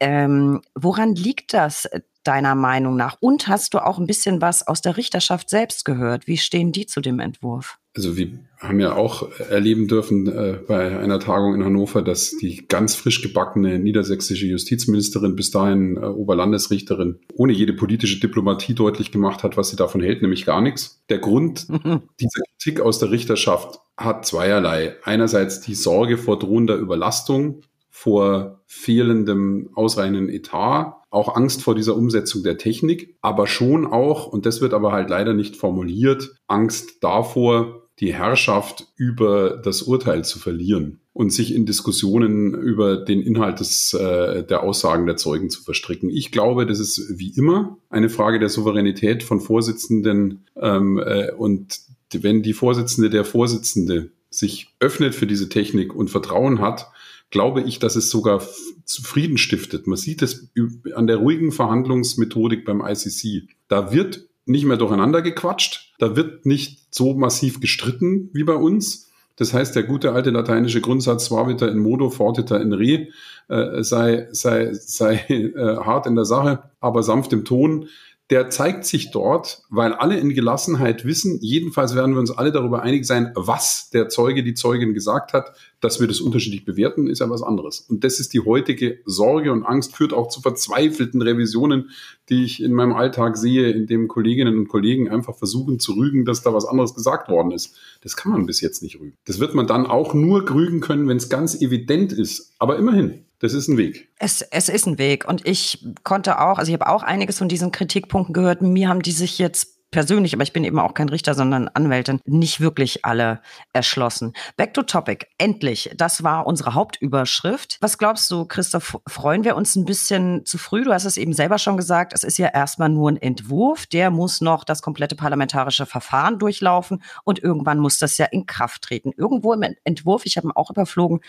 Ähm, 0.00 0.62
woran 0.74 1.14
liegt 1.14 1.52
das 1.52 1.88
deiner 2.28 2.54
Meinung 2.54 2.94
nach? 2.94 3.16
Und 3.20 3.48
hast 3.48 3.72
du 3.72 3.78
auch 3.78 3.98
ein 3.98 4.06
bisschen 4.06 4.42
was 4.42 4.66
aus 4.66 4.82
der 4.82 4.98
Richterschaft 4.98 5.48
selbst 5.48 5.86
gehört? 5.86 6.26
Wie 6.26 6.36
stehen 6.36 6.72
die 6.72 6.84
zu 6.84 7.00
dem 7.00 7.20
Entwurf? 7.20 7.78
Also 7.96 8.16
wir 8.16 8.38
haben 8.58 8.78
ja 8.78 8.94
auch 8.94 9.28
erleben 9.50 9.88
dürfen 9.88 10.28
äh, 10.28 10.58
bei 10.68 10.98
einer 10.98 11.18
Tagung 11.18 11.54
in 11.54 11.64
Hannover, 11.64 12.02
dass 12.02 12.36
die 12.36 12.66
ganz 12.68 12.94
frisch 12.94 13.22
gebackene 13.22 13.78
niedersächsische 13.78 14.46
Justizministerin, 14.46 15.34
bis 15.34 15.50
dahin 15.50 15.96
äh, 15.96 16.00
Oberlandesrichterin, 16.00 17.18
ohne 17.34 17.54
jede 17.54 17.72
politische 17.72 18.20
Diplomatie 18.20 18.74
deutlich 18.74 19.10
gemacht 19.10 19.42
hat, 19.42 19.56
was 19.56 19.70
sie 19.70 19.76
davon 19.76 20.00
hält, 20.00 20.22
nämlich 20.22 20.44
gar 20.44 20.60
nichts. 20.60 21.02
Der 21.08 21.18
Grund 21.18 21.66
dieser 22.20 22.42
Kritik 22.52 22.80
aus 22.80 22.98
der 22.98 23.10
Richterschaft 23.10 23.80
hat 23.96 24.26
zweierlei. 24.26 24.94
Einerseits 25.02 25.60
die 25.60 25.74
Sorge 25.74 26.18
vor 26.18 26.38
drohender 26.38 26.76
Überlastung 26.76 27.62
vor 27.98 28.60
fehlendem 28.66 29.70
ausreichenden 29.74 30.28
Etat, 30.28 30.94
auch 31.10 31.34
Angst 31.34 31.62
vor 31.62 31.74
dieser 31.74 31.96
Umsetzung 31.96 32.44
der 32.44 32.56
Technik, 32.56 33.16
aber 33.22 33.48
schon 33.48 33.86
auch, 33.86 34.28
und 34.28 34.46
das 34.46 34.60
wird 34.60 34.72
aber 34.72 34.92
halt 34.92 35.10
leider 35.10 35.34
nicht 35.34 35.56
formuliert, 35.56 36.36
Angst 36.46 36.98
davor, 37.02 37.88
die 37.98 38.14
Herrschaft 38.14 38.86
über 38.94 39.56
das 39.56 39.82
Urteil 39.82 40.24
zu 40.24 40.38
verlieren 40.38 41.00
und 41.12 41.32
sich 41.32 41.52
in 41.52 41.66
Diskussionen 41.66 42.54
über 42.54 42.98
den 42.98 43.20
Inhalt 43.20 43.58
des, 43.58 43.92
äh, 43.94 44.44
der 44.44 44.62
Aussagen 44.62 45.06
der 45.06 45.16
Zeugen 45.16 45.50
zu 45.50 45.64
verstricken. 45.64 46.08
Ich 46.08 46.30
glaube, 46.30 46.66
das 46.66 46.78
ist 46.78 47.18
wie 47.18 47.32
immer 47.36 47.78
eine 47.90 48.10
Frage 48.10 48.38
der 48.38 48.48
Souveränität 48.48 49.24
von 49.24 49.40
Vorsitzenden 49.40 50.44
ähm, 50.54 51.02
äh, 51.04 51.32
und 51.32 51.80
wenn 52.12 52.44
die 52.44 52.52
Vorsitzende 52.52 53.10
der 53.10 53.24
Vorsitzende 53.24 54.12
sich 54.30 54.68
öffnet 54.78 55.16
für 55.16 55.26
diese 55.26 55.48
Technik 55.48 55.92
und 55.96 56.10
Vertrauen 56.10 56.60
hat, 56.60 56.92
glaube 57.30 57.62
ich, 57.62 57.78
dass 57.78 57.96
es 57.96 58.10
sogar 58.10 58.42
zufrieden 58.84 59.38
stiftet. 59.38 59.86
Man 59.86 59.98
sieht 59.98 60.22
es 60.22 60.50
an 60.94 61.06
der 61.06 61.16
ruhigen 61.16 61.52
Verhandlungsmethodik 61.52 62.64
beim 62.64 62.82
ICC. 62.84 63.48
Da 63.68 63.92
wird 63.92 64.28
nicht 64.46 64.64
mehr 64.64 64.78
durcheinander 64.78 65.20
gequatscht, 65.20 65.94
da 65.98 66.16
wird 66.16 66.46
nicht 66.46 66.94
so 66.94 67.14
massiv 67.14 67.60
gestritten 67.60 68.30
wie 68.32 68.44
bei 68.44 68.54
uns. 68.54 69.10
Das 69.36 69.52
heißt, 69.52 69.76
der 69.76 69.84
gute 69.84 70.12
alte 70.12 70.30
lateinische 70.30 70.80
Grundsatz 70.80 71.26
suaviter 71.26 71.70
in 71.70 71.78
modo, 71.78 72.10
fortiter 72.10 72.60
in 72.60 72.72
re 72.72 73.08
äh, 73.48 73.82
sei, 73.82 74.28
sei, 74.32 74.72
sei 74.72 75.14
äh, 75.28 75.76
hart 75.76 76.06
in 76.06 76.16
der 76.16 76.24
Sache, 76.24 76.64
aber 76.80 77.02
sanft 77.02 77.32
im 77.32 77.44
Ton 77.44 77.88
der 78.30 78.50
zeigt 78.50 78.84
sich 78.84 79.10
dort, 79.10 79.62
weil 79.70 79.94
alle 79.94 80.18
in 80.18 80.34
Gelassenheit 80.34 81.06
wissen, 81.06 81.38
jedenfalls 81.40 81.94
werden 81.94 82.12
wir 82.12 82.20
uns 82.20 82.30
alle 82.30 82.52
darüber 82.52 82.82
einig 82.82 83.06
sein, 83.06 83.32
was 83.34 83.88
der 83.90 84.10
Zeuge, 84.10 84.42
die 84.42 84.52
Zeugin 84.52 84.92
gesagt 84.92 85.32
hat, 85.32 85.52
dass 85.80 85.98
wir 85.98 86.08
das 86.08 86.20
unterschiedlich 86.20 86.66
bewerten, 86.66 87.06
ist 87.06 87.20
ja 87.20 87.30
was 87.30 87.42
anderes. 87.42 87.80
Und 87.80 88.04
das 88.04 88.20
ist 88.20 88.34
die 88.34 88.40
heutige 88.40 88.98
Sorge 89.06 89.50
und 89.50 89.64
Angst, 89.64 89.96
führt 89.96 90.12
auch 90.12 90.28
zu 90.28 90.42
verzweifelten 90.42 91.22
Revisionen, 91.22 91.90
die 92.28 92.44
ich 92.44 92.62
in 92.62 92.74
meinem 92.74 92.92
Alltag 92.92 93.38
sehe, 93.38 93.70
in 93.70 93.86
dem 93.86 94.08
Kolleginnen 94.08 94.58
und 94.58 94.68
Kollegen 94.68 95.08
einfach 95.08 95.36
versuchen 95.36 95.78
zu 95.78 95.92
rügen, 95.92 96.26
dass 96.26 96.42
da 96.42 96.52
was 96.52 96.66
anderes 96.66 96.94
gesagt 96.94 97.30
worden 97.30 97.52
ist. 97.52 97.76
Das 98.02 98.16
kann 98.16 98.32
man 98.32 98.44
bis 98.44 98.60
jetzt 98.60 98.82
nicht 98.82 99.00
rügen. 99.00 99.14
Das 99.24 99.40
wird 99.40 99.54
man 99.54 99.66
dann 99.66 99.86
auch 99.86 100.12
nur 100.12 100.48
rügen 100.50 100.80
können, 100.80 101.08
wenn 101.08 101.16
es 101.16 101.30
ganz 101.30 101.60
evident 101.62 102.12
ist. 102.12 102.52
Aber 102.58 102.76
immerhin, 102.76 103.24
das 103.40 103.52
ist 103.54 103.68
ein 103.68 103.76
Weg. 103.76 104.08
Es, 104.18 104.42
es 104.42 104.68
ist 104.68 104.86
ein 104.86 104.98
Weg. 104.98 105.26
Und 105.28 105.46
ich 105.46 105.86
konnte 106.02 106.40
auch, 106.40 106.58
also 106.58 106.70
ich 106.70 106.78
habe 106.78 106.90
auch 106.90 107.02
einiges 107.02 107.38
von 107.38 107.48
diesen 107.48 107.70
Kritikpunkten 107.70 108.32
gehört. 108.32 108.62
Mir 108.62 108.88
haben 108.88 109.02
die 109.02 109.12
sich 109.12 109.38
jetzt 109.38 109.77
persönlich, 109.90 110.34
aber 110.34 110.42
ich 110.42 110.52
bin 110.52 110.64
eben 110.64 110.78
auch 110.78 110.94
kein 110.94 111.08
Richter, 111.08 111.34
sondern 111.34 111.68
Anwältin, 111.68 112.20
nicht 112.24 112.60
wirklich 112.60 113.04
alle 113.04 113.40
erschlossen. 113.72 114.32
Back 114.56 114.74
to 114.74 114.82
topic. 114.82 115.26
Endlich. 115.38 115.90
Das 115.96 116.22
war 116.22 116.46
unsere 116.46 116.74
Hauptüberschrift. 116.74 117.78
Was 117.80 117.98
glaubst 117.98 118.30
du, 118.30 118.44
Christoph, 118.44 118.98
freuen 119.08 119.44
wir 119.44 119.56
uns 119.56 119.76
ein 119.76 119.84
bisschen 119.84 120.44
zu 120.44 120.58
früh? 120.58 120.84
Du 120.84 120.92
hast 120.92 121.04
es 121.04 121.16
eben 121.16 121.32
selber 121.32 121.58
schon 121.58 121.76
gesagt. 121.76 122.12
Es 122.12 122.24
ist 122.24 122.38
ja 122.38 122.48
erstmal 122.48 122.88
nur 122.88 123.10
ein 123.10 123.16
Entwurf. 123.16 123.86
Der 123.86 124.10
muss 124.10 124.40
noch 124.40 124.64
das 124.64 124.82
komplette 124.82 125.16
parlamentarische 125.16 125.86
Verfahren 125.86 126.38
durchlaufen 126.38 127.02
und 127.24 127.42
irgendwann 127.42 127.78
muss 127.78 127.98
das 127.98 128.18
ja 128.18 128.26
in 128.26 128.46
Kraft 128.46 128.82
treten. 128.82 129.12
Irgendwo 129.16 129.52
im 129.52 129.62
Entwurf, 129.84 130.26
ich 130.26 130.36
habe 130.36 130.48
ihn 130.48 130.52
auch 130.52 130.70
überflogen, 130.70 131.20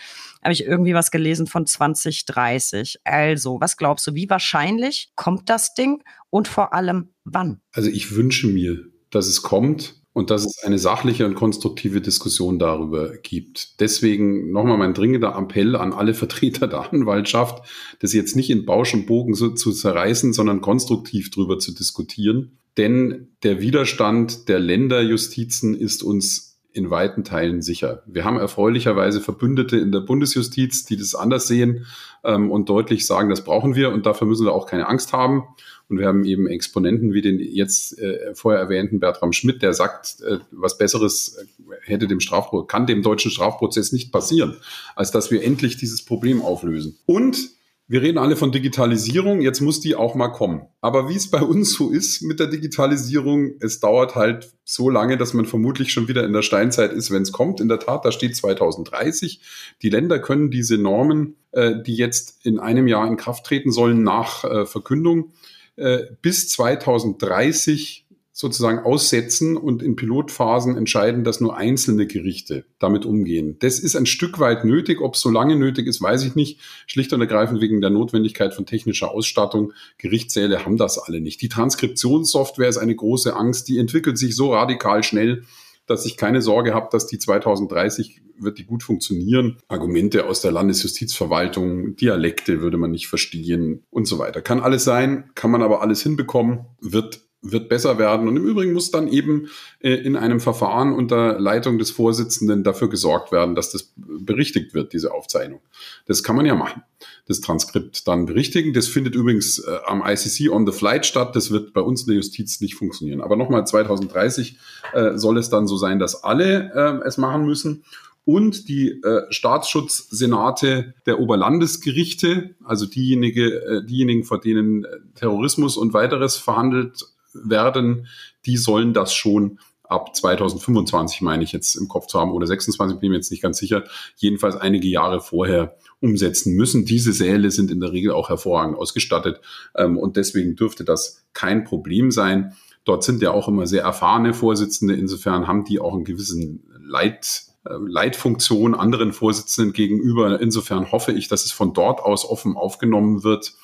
habe 0.42 0.52
ich 0.52 0.64
irgendwie 0.64 0.94
was 0.94 1.10
gelesen 1.10 1.46
von 1.46 1.66
2030. 1.66 3.00
Also, 3.04 3.60
was 3.60 3.76
glaubst 3.76 4.06
du, 4.06 4.14
wie 4.14 4.28
wahrscheinlich 4.28 5.12
kommt 5.14 5.48
das 5.48 5.74
Ding 5.74 6.02
und 6.30 6.48
vor 6.48 6.72
allem 6.72 7.10
wann? 7.24 7.60
Also 7.72 7.90
ich 7.90 8.14
wünsche 8.14 8.46
mir, 8.46 8.84
dass 9.10 9.26
es 9.26 9.42
kommt 9.42 10.00
und 10.12 10.30
dass 10.30 10.44
es 10.44 10.62
eine 10.64 10.78
sachliche 10.78 11.24
und 11.26 11.34
konstruktive 11.34 12.00
Diskussion 12.00 12.58
darüber 12.58 13.16
gibt. 13.18 13.80
Deswegen 13.80 14.50
nochmal 14.50 14.78
mein 14.78 14.94
dringender 14.94 15.36
Appell 15.36 15.76
an 15.76 15.92
alle 15.92 16.14
Vertreter 16.14 16.66
der 16.66 16.92
Anwaltschaft, 16.92 17.64
das 18.00 18.12
jetzt 18.12 18.34
nicht 18.34 18.50
in 18.50 18.66
Bausch 18.66 18.92
und 18.94 19.06
Bogen 19.06 19.34
so 19.34 19.50
zu 19.50 19.72
zerreißen, 19.72 20.32
sondern 20.32 20.60
konstruktiv 20.60 21.30
darüber 21.30 21.58
zu 21.58 21.72
diskutieren. 21.72 22.58
Denn 22.76 23.28
der 23.42 23.60
Widerstand 23.60 24.48
der 24.48 24.58
Länderjustizen 24.58 25.74
ist 25.74 26.02
uns 26.02 26.49
in 26.72 26.90
weiten 26.90 27.24
Teilen 27.24 27.62
sicher. 27.62 28.02
Wir 28.06 28.24
haben 28.24 28.38
erfreulicherweise 28.38 29.20
Verbündete 29.20 29.76
in 29.76 29.92
der 29.92 30.00
Bundesjustiz, 30.00 30.84
die 30.84 30.96
das 30.96 31.14
anders 31.14 31.46
sehen 31.46 31.86
ähm, 32.24 32.50
und 32.50 32.68
deutlich 32.68 33.06
sagen, 33.06 33.30
das 33.30 33.44
brauchen 33.44 33.74
wir 33.74 33.90
und 33.90 34.06
dafür 34.06 34.26
müssen 34.26 34.46
wir 34.46 34.52
auch 34.52 34.66
keine 34.66 34.88
Angst 34.88 35.12
haben. 35.12 35.44
Und 35.88 35.98
wir 35.98 36.06
haben 36.06 36.24
eben 36.24 36.46
Exponenten 36.46 37.12
wie 37.12 37.20
den 37.20 37.40
jetzt 37.40 37.98
äh, 37.98 38.34
vorher 38.34 38.60
erwähnten 38.60 39.00
Bertram 39.00 39.32
Schmidt, 39.32 39.60
der 39.60 39.74
sagt, 39.74 40.20
äh, 40.20 40.38
was 40.52 40.78
Besseres 40.78 41.36
äh, 41.36 41.74
hätte 41.82 42.06
dem 42.06 42.20
Strafprozess, 42.20 42.68
kann 42.68 42.86
dem 42.86 43.02
deutschen 43.02 43.32
Strafprozess 43.32 43.90
nicht 43.90 44.12
passieren, 44.12 44.56
als 44.94 45.10
dass 45.10 45.32
wir 45.32 45.42
endlich 45.42 45.76
dieses 45.76 46.04
Problem 46.04 46.42
auflösen. 46.42 46.96
Und 47.06 47.59
wir 47.90 48.02
reden 48.02 48.18
alle 48.18 48.36
von 48.36 48.52
Digitalisierung, 48.52 49.40
jetzt 49.40 49.60
muss 49.60 49.80
die 49.80 49.96
auch 49.96 50.14
mal 50.14 50.28
kommen. 50.28 50.62
Aber 50.80 51.08
wie 51.08 51.16
es 51.16 51.28
bei 51.28 51.42
uns 51.42 51.72
so 51.72 51.90
ist 51.90 52.22
mit 52.22 52.38
der 52.38 52.46
Digitalisierung, 52.46 53.54
es 53.58 53.80
dauert 53.80 54.14
halt 54.14 54.52
so 54.62 54.88
lange, 54.88 55.16
dass 55.16 55.34
man 55.34 55.44
vermutlich 55.44 55.92
schon 55.92 56.06
wieder 56.06 56.22
in 56.22 56.32
der 56.32 56.42
Steinzeit 56.42 56.92
ist, 56.92 57.10
wenn 57.10 57.22
es 57.22 57.32
kommt. 57.32 57.60
In 57.60 57.66
der 57.66 57.80
Tat, 57.80 58.04
da 58.04 58.12
steht 58.12 58.36
2030. 58.36 59.40
Die 59.82 59.90
Länder 59.90 60.20
können 60.20 60.52
diese 60.52 60.78
Normen, 60.78 61.34
äh, 61.50 61.82
die 61.84 61.96
jetzt 61.96 62.46
in 62.46 62.60
einem 62.60 62.86
Jahr 62.86 63.08
in 63.08 63.16
Kraft 63.16 63.44
treten 63.44 63.72
sollen, 63.72 64.04
nach 64.04 64.44
äh, 64.44 64.66
Verkündung, 64.66 65.32
äh, 65.74 66.04
bis 66.22 66.48
2030 66.48 68.06
sozusagen 68.40 68.78
aussetzen 68.78 69.56
und 69.56 69.82
in 69.82 69.96
Pilotphasen 69.96 70.76
entscheiden, 70.76 71.24
dass 71.24 71.40
nur 71.40 71.56
einzelne 71.56 72.06
Gerichte 72.06 72.64
damit 72.78 73.04
umgehen. 73.04 73.56
Das 73.60 73.78
ist 73.78 73.96
ein 73.96 74.06
Stück 74.06 74.40
weit 74.40 74.64
nötig. 74.64 75.00
Ob 75.02 75.14
es 75.14 75.20
so 75.20 75.30
lange 75.30 75.56
nötig 75.56 75.86
ist, 75.86 76.00
weiß 76.00 76.24
ich 76.24 76.34
nicht. 76.34 76.58
Schlicht 76.86 77.12
und 77.12 77.20
ergreifend 77.20 77.60
wegen 77.60 77.82
der 77.82 77.90
Notwendigkeit 77.90 78.54
von 78.54 78.64
technischer 78.64 79.10
Ausstattung. 79.10 79.74
Gerichtssäle 79.98 80.64
haben 80.64 80.78
das 80.78 80.98
alle 80.98 81.20
nicht. 81.20 81.42
Die 81.42 81.50
Transkriptionssoftware 81.50 82.68
ist 82.68 82.78
eine 82.78 82.96
große 82.96 83.36
Angst. 83.36 83.68
Die 83.68 83.78
entwickelt 83.78 84.16
sich 84.16 84.34
so 84.34 84.54
radikal 84.54 85.02
schnell, 85.02 85.44
dass 85.86 86.06
ich 86.06 86.16
keine 86.16 86.40
Sorge 86.40 86.72
habe, 86.72 86.88
dass 86.90 87.06
die 87.06 87.18
2030 87.18 88.22
wird 88.38 88.56
die 88.56 88.64
gut 88.64 88.82
funktionieren. 88.82 89.58
Argumente 89.68 90.24
aus 90.24 90.40
der 90.40 90.52
Landesjustizverwaltung, 90.52 91.96
Dialekte 91.96 92.62
würde 92.62 92.78
man 92.78 92.90
nicht 92.90 93.06
verstehen 93.06 93.82
und 93.90 94.06
so 94.06 94.18
weiter. 94.18 94.40
Kann 94.40 94.60
alles 94.60 94.84
sein, 94.84 95.30
kann 95.34 95.50
man 95.50 95.62
aber 95.62 95.82
alles 95.82 96.02
hinbekommen, 96.02 96.64
wird 96.80 97.20
wird 97.42 97.68
besser 97.68 97.98
werden. 97.98 98.28
Und 98.28 98.36
im 98.36 98.44
Übrigen 98.46 98.72
muss 98.72 98.90
dann 98.90 99.08
eben 99.08 99.48
äh, 99.80 99.94
in 99.94 100.16
einem 100.16 100.40
Verfahren 100.40 100.92
unter 100.92 101.38
Leitung 101.38 101.78
des 101.78 101.90
Vorsitzenden 101.90 102.64
dafür 102.64 102.88
gesorgt 102.88 103.32
werden, 103.32 103.54
dass 103.54 103.70
das 103.70 103.92
berichtigt 103.96 104.74
wird, 104.74 104.92
diese 104.92 105.12
Aufzeichnung. 105.12 105.60
Das 106.06 106.22
kann 106.22 106.36
man 106.36 106.44
ja 106.46 106.54
machen. 106.54 106.82
Das 107.26 107.40
Transkript 107.40 108.06
dann 108.06 108.26
berichtigen. 108.26 108.74
Das 108.74 108.88
findet 108.88 109.14
übrigens 109.14 109.58
äh, 109.58 109.78
am 109.86 110.02
ICC 110.04 110.50
on 110.50 110.66
the 110.66 110.72
flight 110.72 111.06
statt. 111.06 111.34
Das 111.34 111.50
wird 111.50 111.72
bei 111.72 111.80
uns 111.80 112.02
in 112.02 112.08
der 112.08 112.16
Justiz 112.16 112.60
nicht 112.60 112.74
funktionieren. 112.74 113.20
Aber 113.20 113.36
nochmal 113.36 113.66
2030 113.66 114.58
äh, 114.92 115.16
soll 115.16 115.38
es 115.38 115.48
dann 115.48 115.66
so 115.66 115.76
sein, 115.76 115.98
dass 115.98 116.22
alle 116.22 116.72
äh, 116.74 117.06
es 117.06 117.16
machen 117.16 117.46
müssen 117.46 117.84
und 118.26 118.68
die 118.68 118.90
äh, 118.90 119.22
Staatsschutzsenate 119.30 120.94
der 121.06 121.20
Oberlandesgerichte, 121.20 122.54
also 122.62 122.86
diejenige, 122.86 123.64
äh, 123.64 123.84
diejenigen, 123.84 124.24
vor 124.24 124.40
denen 124.40 124.86
Terrorismus 125.14 125.76
und 125.76 125.94
weiteres 125.94 126.36
verhandelt 126.36 127.06
werden, 127.34 128.06
die 128.46 128.56
sollen 128.56 128.92
das 128.92 129.12
schon 129.14 129.58
ab 129.90 130.14
2025, 130.14 131.20
meine 131.20 131.42
ich 131.42 131.52
jetzt 131.52 131.74
im 131.74 131.88
Kopf 131.88 132.06
zu 132.06 132.18
haben, 132.18 132.30
oder 132.30 132.46
26, 132.46 132.98
bin 132.98 133.06
ich 133.06 133.10
mir 133.10 133.16
jetzt 133.16 133.30
nicht 133.30 133.42
ganz 133.42 133.58
sicher, 133.58 133.84
jedenfalls 134.16 134.56
einige 134.56 134.86
Jahre 134.86 135.20
vorher 135.20 135.76
umsetzen 136.00 136.54
müssen. 136.54 136.84
Diese 136.84 137.12
Säle 137.12 137.50
sind 137.50 137.70
in 137.70 137.80
der 137.80 137.92
Regel 137.92 138.12
auch 138.12 138.28
hervorragend 138.28 138.78
ausgestattet 138.78 139.40
ähm, 139.76 139.98
und 139.98 140.16
deswegen 140.16 140.54
dürfte 140.54 140.84
das 140.84 141.24
kein 141.32 141.64
Problem 141.64 142.12
sein. 142.12 142.54
Dort 142.84 143.02
sind 143.04 143.20
ja 143.20 143.32
auch 143.32 143.48
immer 143.48 143.66
sehr 143.66 143.82
erfahrene 143.82 144.32
Vorsitzende, 144.32 144.94
insofern 144.94 145.48
haben 145.48 145.64
die 145.64 145.80
auch 145.80 145.92
einen 145.92 146.04
gewissen 146.04 146.62
Leit, 146.82 147.42
äh, 147.64 147.72
Leitfunktion 147.74 148.74
anderen 148.74 149.12
Vorsitzenden 149.12 149.72
gegenüber. 149.72 150.40
Insofern 150.40 150.92
hoffe 150.92 151.12
ich, 151.12 151.26
dass 151.26 151.44
es 151.44 151.52
von 151.52 151.74
dort 151.74 152.00
aus 152.00 152.24
offen 152.24 152.56
aufgenommen 152.56 153.24
wird 153.24 153.54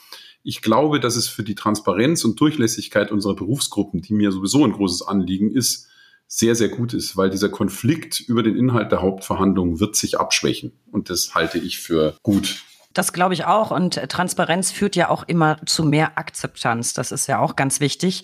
ich 0.47 0.63
glaube, 0.63 1.01
dass 1.01 1.17
es 1.17 1.27
für 1.27 1.43
die 1.43 1.57
Transparenz 1.57 2.25
und 2.25 2.41
Durchlässigkeit 2.41 3.11
unserer 3.11 3.35
Berufsgruppen, 3.35 4.01
die 4.01 4.15
mir 4.15 4.31
sowieso 4.31 4.65
ein 4.65 4.73
großes 4.73 5.03
Anliegen 5.03 5.51
ist, 5.51 5.89
sehr, 6.29 6.55
sehr 6.55 6.69
gut 6.69 6.95
ist, 6.95 7.17
weil 7.17 7.31
dieser 7.31 7.49
Konflikt 7.49 8.21
über 8.21 8.45
den 8.45 8.57
Inhalt 8.57 8.93
der 8.93 9.03
Hauptverhandlungen 9.03 9.81
wird 9.81 9.97
sich 9.97 10.21
abschwächen. 10.21 10.71
Und 10.93 11.11
das 11.11 11.35
halte 11.35 11.59
ich 11.59 11.81
für 11.81 12.17
gut. 12.23 12.63
Das 12.97 13.13
glaube 13.13 13.35
ich 13.35 13.45
auch. 13.45 13.73
Und 13.73 13.99
äh, 13.99 14.09
Transparenz 14.09 14.73
führt 14.73 14.97
ja 14.97 15.11
auch 15.11 15.23
immer 15.25 15.59
zu 15.67 15.85
mehr 15.85 16.17
Akzeptanz. 16.17 16.95
Das 16.95 17.13
ist 17.13 17.27
ja 17.27 17.41
auch 17.41 17.55
ganz 17.55 17.79
wichtig. 17.79 18.23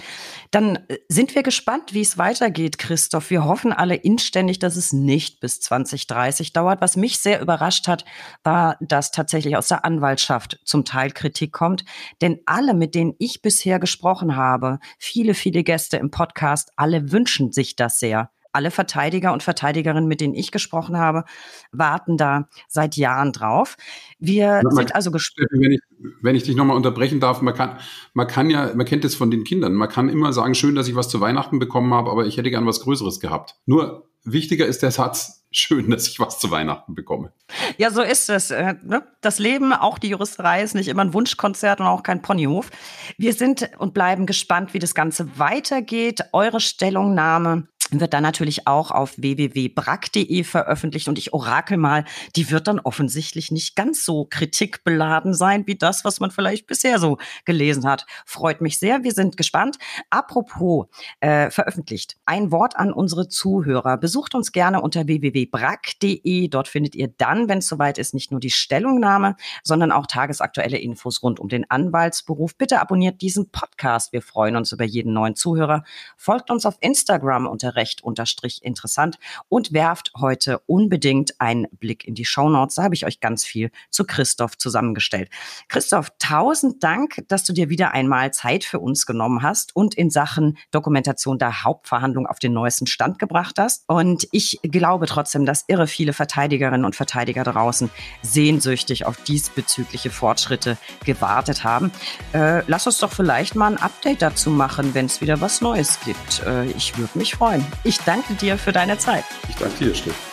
Dann 0.51 0.77
äh, 0.89 0.97
sind 1.09 1.35
wir 1.35 1.43
gespannt, 1.43 1.93
wie 1.93 2.01
es 2.01 2.17
weitergeht, 2.17 2.79
Christoph. 2.79 3.29
Wir 3.29 3.45
hoffen 3.45 3.75
alle 3.75 3.97
inständig, 3.97 4.61
dass 4.61 4.77
es 4.77 4.95
nicht 4.95 5.41
bis 5.41 5.61
2030 5.61 6.55
dauert. 6.55 6.81
Was 6.81 6.97
mich 6.97 7.19
sehr 7.19 7.43
überrascht 7.43 7.87
hat, 7.87 8.07
war, 8.45 8.79
dass 8.81 9.11
tatsächlich 9.11 9.59
aus 9.59 9.69
der 9.69 9.85
Anwaltschaft 9.85 10.59
zum 10.65 10.87
Teil 10.87 11.11
Kritik 11.11 11.53
kommt. 11.53 11.85
Denn 12.23 12.41
alle, 12.47 12.73
mit 12.73 12.95
denen 12.95 13.13
ich 13.19 13.43
bisher 13.43 13.79
gesprochen 13.79 14.37
habe, 14.37 14.79
viele, 14.99 15.35
viele 15.35 15.65
Gäste 15.65 15.99
im 15.99 16.11
Podcast, 16.11 16.73
alle 16.77 17.13
wünschen 17.13 17.53
sich 17.53 17.77
das 17.77 18.01
sehr 18.01 18.31
alle 18.53 18.71
Verteidiger 18.71 19.33
und 19.33 19.43
Verteidigerinnen, 19.43 20.07
mit 20.07 20.21
denen 20.21 20.35
ich 20.35 20.53
gesprochen 20.53 20.97
habe, 20.97 21.25
warten 21.73 22.17
da 22.17 22.49
seit 22.69 22.97
Jahren 22.97 23.33
drauf. 23.33 23.77
Wir 24.19 24.61
man, 24.63 24.75
sind 24.75 24.95
also 24.95 25.11
gespannt. 25.11 25.49
Wenn 25.53 25.73
ich, 25.73 25.81
wenn 26.21 26.37
ich 26.37 26.43
dich 26.43 26.57
nochmal 26.57 26.77
unterbrechen 26.77 27.21
darf, 27.21 27.43
man 27.43 27.55
kann, 27.55 27.79
man 28.15 28.27
kann 28.27 28.51
ja, 28.51 28.73
man 28.75 28.87
kennt 28.87 29.05
es 29.05 29.15
von 29.15 29.31
den 29.31 29.45
Kindern, 29.45 29.75
man 29.75 29.89
kann 29.89 30.09
immer 30.09 30.33
sagen, 30.33 30.55
schön, 30.55 30.75
dass 30.75 30.89
ich 30.89 30.95
was 30.95 31.09
zu 31.09 31.21
Weihnachten 31.21 31.59
bekommen 31.59 31.93
habe, 31.95 32.11
aber 32.11 32.27
ich 32.27 32.37
hätte 32.37 32.51
gern 32.51 32.67
was 32.67 32.81
Größeres 32.81 33.21
gehabt. 33.21 33.57
Nur 33.67 34.09
wichtiger 34.25 34.67
ist 34.67 34.83
der 34.83 34.91
Satz, 34.91 35.45
schön, 35.55 35.91
dass 35.91 36.09
ich 36.09 36.19
was 36.19 36.39
zu 36.39 36.51
Weihnachten 36.51 36.95
bekomme. 36.95 37.33
Ja, 37.77 37.91
so 37.91 38.01
ist 38.01 38.31
es. 38.31 38.51
Äh, 38.51 38.75
ne? 38.83 39.03
Das 39.21 39.39
Leben, 39.39 39.73
auch 39.73 39.99
die 39.99 40.09
Juristerei, 40.09 40.63
ist 40.63 40.75
nicht 40.75 40.89
immer 40.89 41.03
ein 41.03 41.13
Wunschkonzert 41.13 41.81
und 41.81 41.87
auch 41.87 42.03
kein 42.03 42.23
Ponyhof. 42.23 42.71
Wir 43.19 43.35
sind 43.35 43.71
und 43.79 43.93
bleiben 43.93 44.25
gespannt, 44.25 44.73
wie 44.73 44.79
das 44.79 44.95
Ganze 44.95 45.39
weitergeht. 45.39 46.23
Eure 46.33 46.61
Stellungnahme 46.61 47.69
wird 48.01 48.15
dann 48.15 48.23
natürlich 48.23 48.67
auch 48.67 48.91
auf 48.91 49.17
www.brack.de 49.17 50.45
veröffentlicht 50.45 51.09
und 51.09 51.19
ich 51.19 51.33
orakel 51.33 51.77
mal, 51.77 52.05
die 52.37 52.51
wird 52.51 52.69
dann 52.69 52.81
offensichtlich 52.81 53.51
nicht 53.51 53.77
ganz 53.77 54.05
so 54.05 54.27
kritikbeladen 54.29 55.35
sein 55.35 55.67
wie 55.67 55.77
das, 55.77 56.05
was 56.05 56.21
man 56.21 56.31
vielleicht 56.31 56.67
bisher 56.67 56.99
so 56.99 57.19
gelesen 57.45 57.85
hat. 57.87 58.07
Freut 58.27 58.61
mich 58.61 58.79
sehr, 58.79 59.05
wir 59.05 59.13
sind 59.13 59.37
gespannt. 59.37 59.79
Apropos 60.11 60.87
äh, 61.21 61.51
veröffentlicht, 61.51 62.17
ein 62.25 62.51
Wort 62.51 62.77
an 62.77 62.93
unsere 62.93 63.29
Zuhörer. 63.29 63.97
Besucht 63.97 64.35
uns 64.35 64.53
gerne 64.53 64.81
unter 64.81 65.07
www.brack.de. 65.07 66.49
Dort 66.49 66.69
findet 66.69 66.95
ihr 66.95 67.09
dann, 67.09 67.49
wenn 67.49 67.59
es 67.59 67.69
soweit 67.69 67.99
ist, 67.99 68.15
nicht 68.15 68.31
nur 68.31 68.41
die 68.41 68.51
Stellungnahme, 68.51 69.37
sondern 69.63 69.93
auch 69.93 70.07
tagesaktuelle 70.07 70.79
Infos 70.79 71.23
rund 71.23 71.41
um 71.41 71.49
den 71.49 71.71
Anwaltsberuf. 71.71 72.57
Bitte 72.57 72.81
abonniert 72.81 73.21
diesen 73.21 73.51
Podcast. 73.51 74.13
Wir 74.13 74.23
freuen 74.23 74.57
uns 74.57 74.73
über 74.73 74.85
jeden 74.85 75.13
neuen 75.13 75.35
Zuhörer. 75.35 75.85
Folgt 76.17 76.51
uns 76.51 76.67
auf 76.67 76.77
Instagram 76.81 77.47
unter 77.47 77.77
recht 77.83 78.05
unterstrich 78.05 78.63
interessant 78.63 79.19
und 79.49 79.73
werft 79.73 80.13
heute 80.17 80.61
unbedingt 80.67 81.41
einen 81.41 81.67
Blick 81.73 82.07
in 82.07 82.15
die 82.15 82.25
Shownotes. 82.25 82.77
Da 82.77 82.85
habe 82.85 82.95
ich 82.95 83.05
euch 83.05 83.19
ganz 83.19 83.45
viel 83.45 83.73
zu 83.91 84.05
Christoph 84.05 84.57
zusammengestellt. 84.57 85.29
Christoph, 85.69 86.13
tausend 86.21 86.85
Dank, 86.85 87.25
dass 87.27 87.43
du 87.43 87.53
dir 87.53 87.69
wieder 87.69 87.93
einmal 87.93 88.33
Zeit 88.33 88.63
für 88.63 88.79
uns 88.79 89.05
genommen 89.05 89.43
hast 89.43 89.75
und 89.75 89.95
in 89.95 90.11
Sachen 90.11 90.59
Dokumentation 90.71 91.39
der 91.39 91.65
Hauptverhandlung 91.65 92.27
auf 92.27 92.39
den 92.39 92.53
neuesten 92.53 92.87
Stand 92.87 93.19
gebracht 93.19 93.59
hast. 93.59 93.83
Und 93.89 94.29
ich 94.31 94.61
glaube 94.63 95.07
trotzdem, 95.07 95.45
dass 95.45 95.65
irre 95.67 95.89
viele 95.89 96.13
Verteidigerinnen 96.13 96.85
und 96.85 96.95
Verteidiger 96.95 97.43
draußen 97.43 97.91
sehnsüchtig 98.23 99.07
auf 99.07 99.17
diesbezügliche 99.25 100.11
Fortschritte 100.11 100.79
gewartet 101.05 101.65
haben. 101.65 101.91
Äh, 102.33 102.63
lass 102.69 102.87
uns 102.87 102.99
doch 102.99 103.13
vielleicht 103.13 103.57
mal 103.57 103.73
ein 103.73 103.83
Update 103.83 104.23
dazu 104.23 104.51
machen, 104.51 104.95
wenn 104.95 105.07
es 105.07 105.21
wieder 105.21 105.41
was 105.41 105.61
Neues 105.61 105.99
gibt. 106.05 106.43
Äh, 106.47 106.67
ich 106.67 106.97
würde 106.97 107.19
mich 107.19 107.35
freuen. 107.35 107.67
Ich 107.85 107.99
danke 107.99 108.35
dir 108.35 108.59
für 108.59 108.73
deine 108.73 108.99
Zeit. 108.99 109.25
Ich 109.49 109.57
danke 109.57 109.85
dir, 109.85 109.95
Steff. 109.95 110.32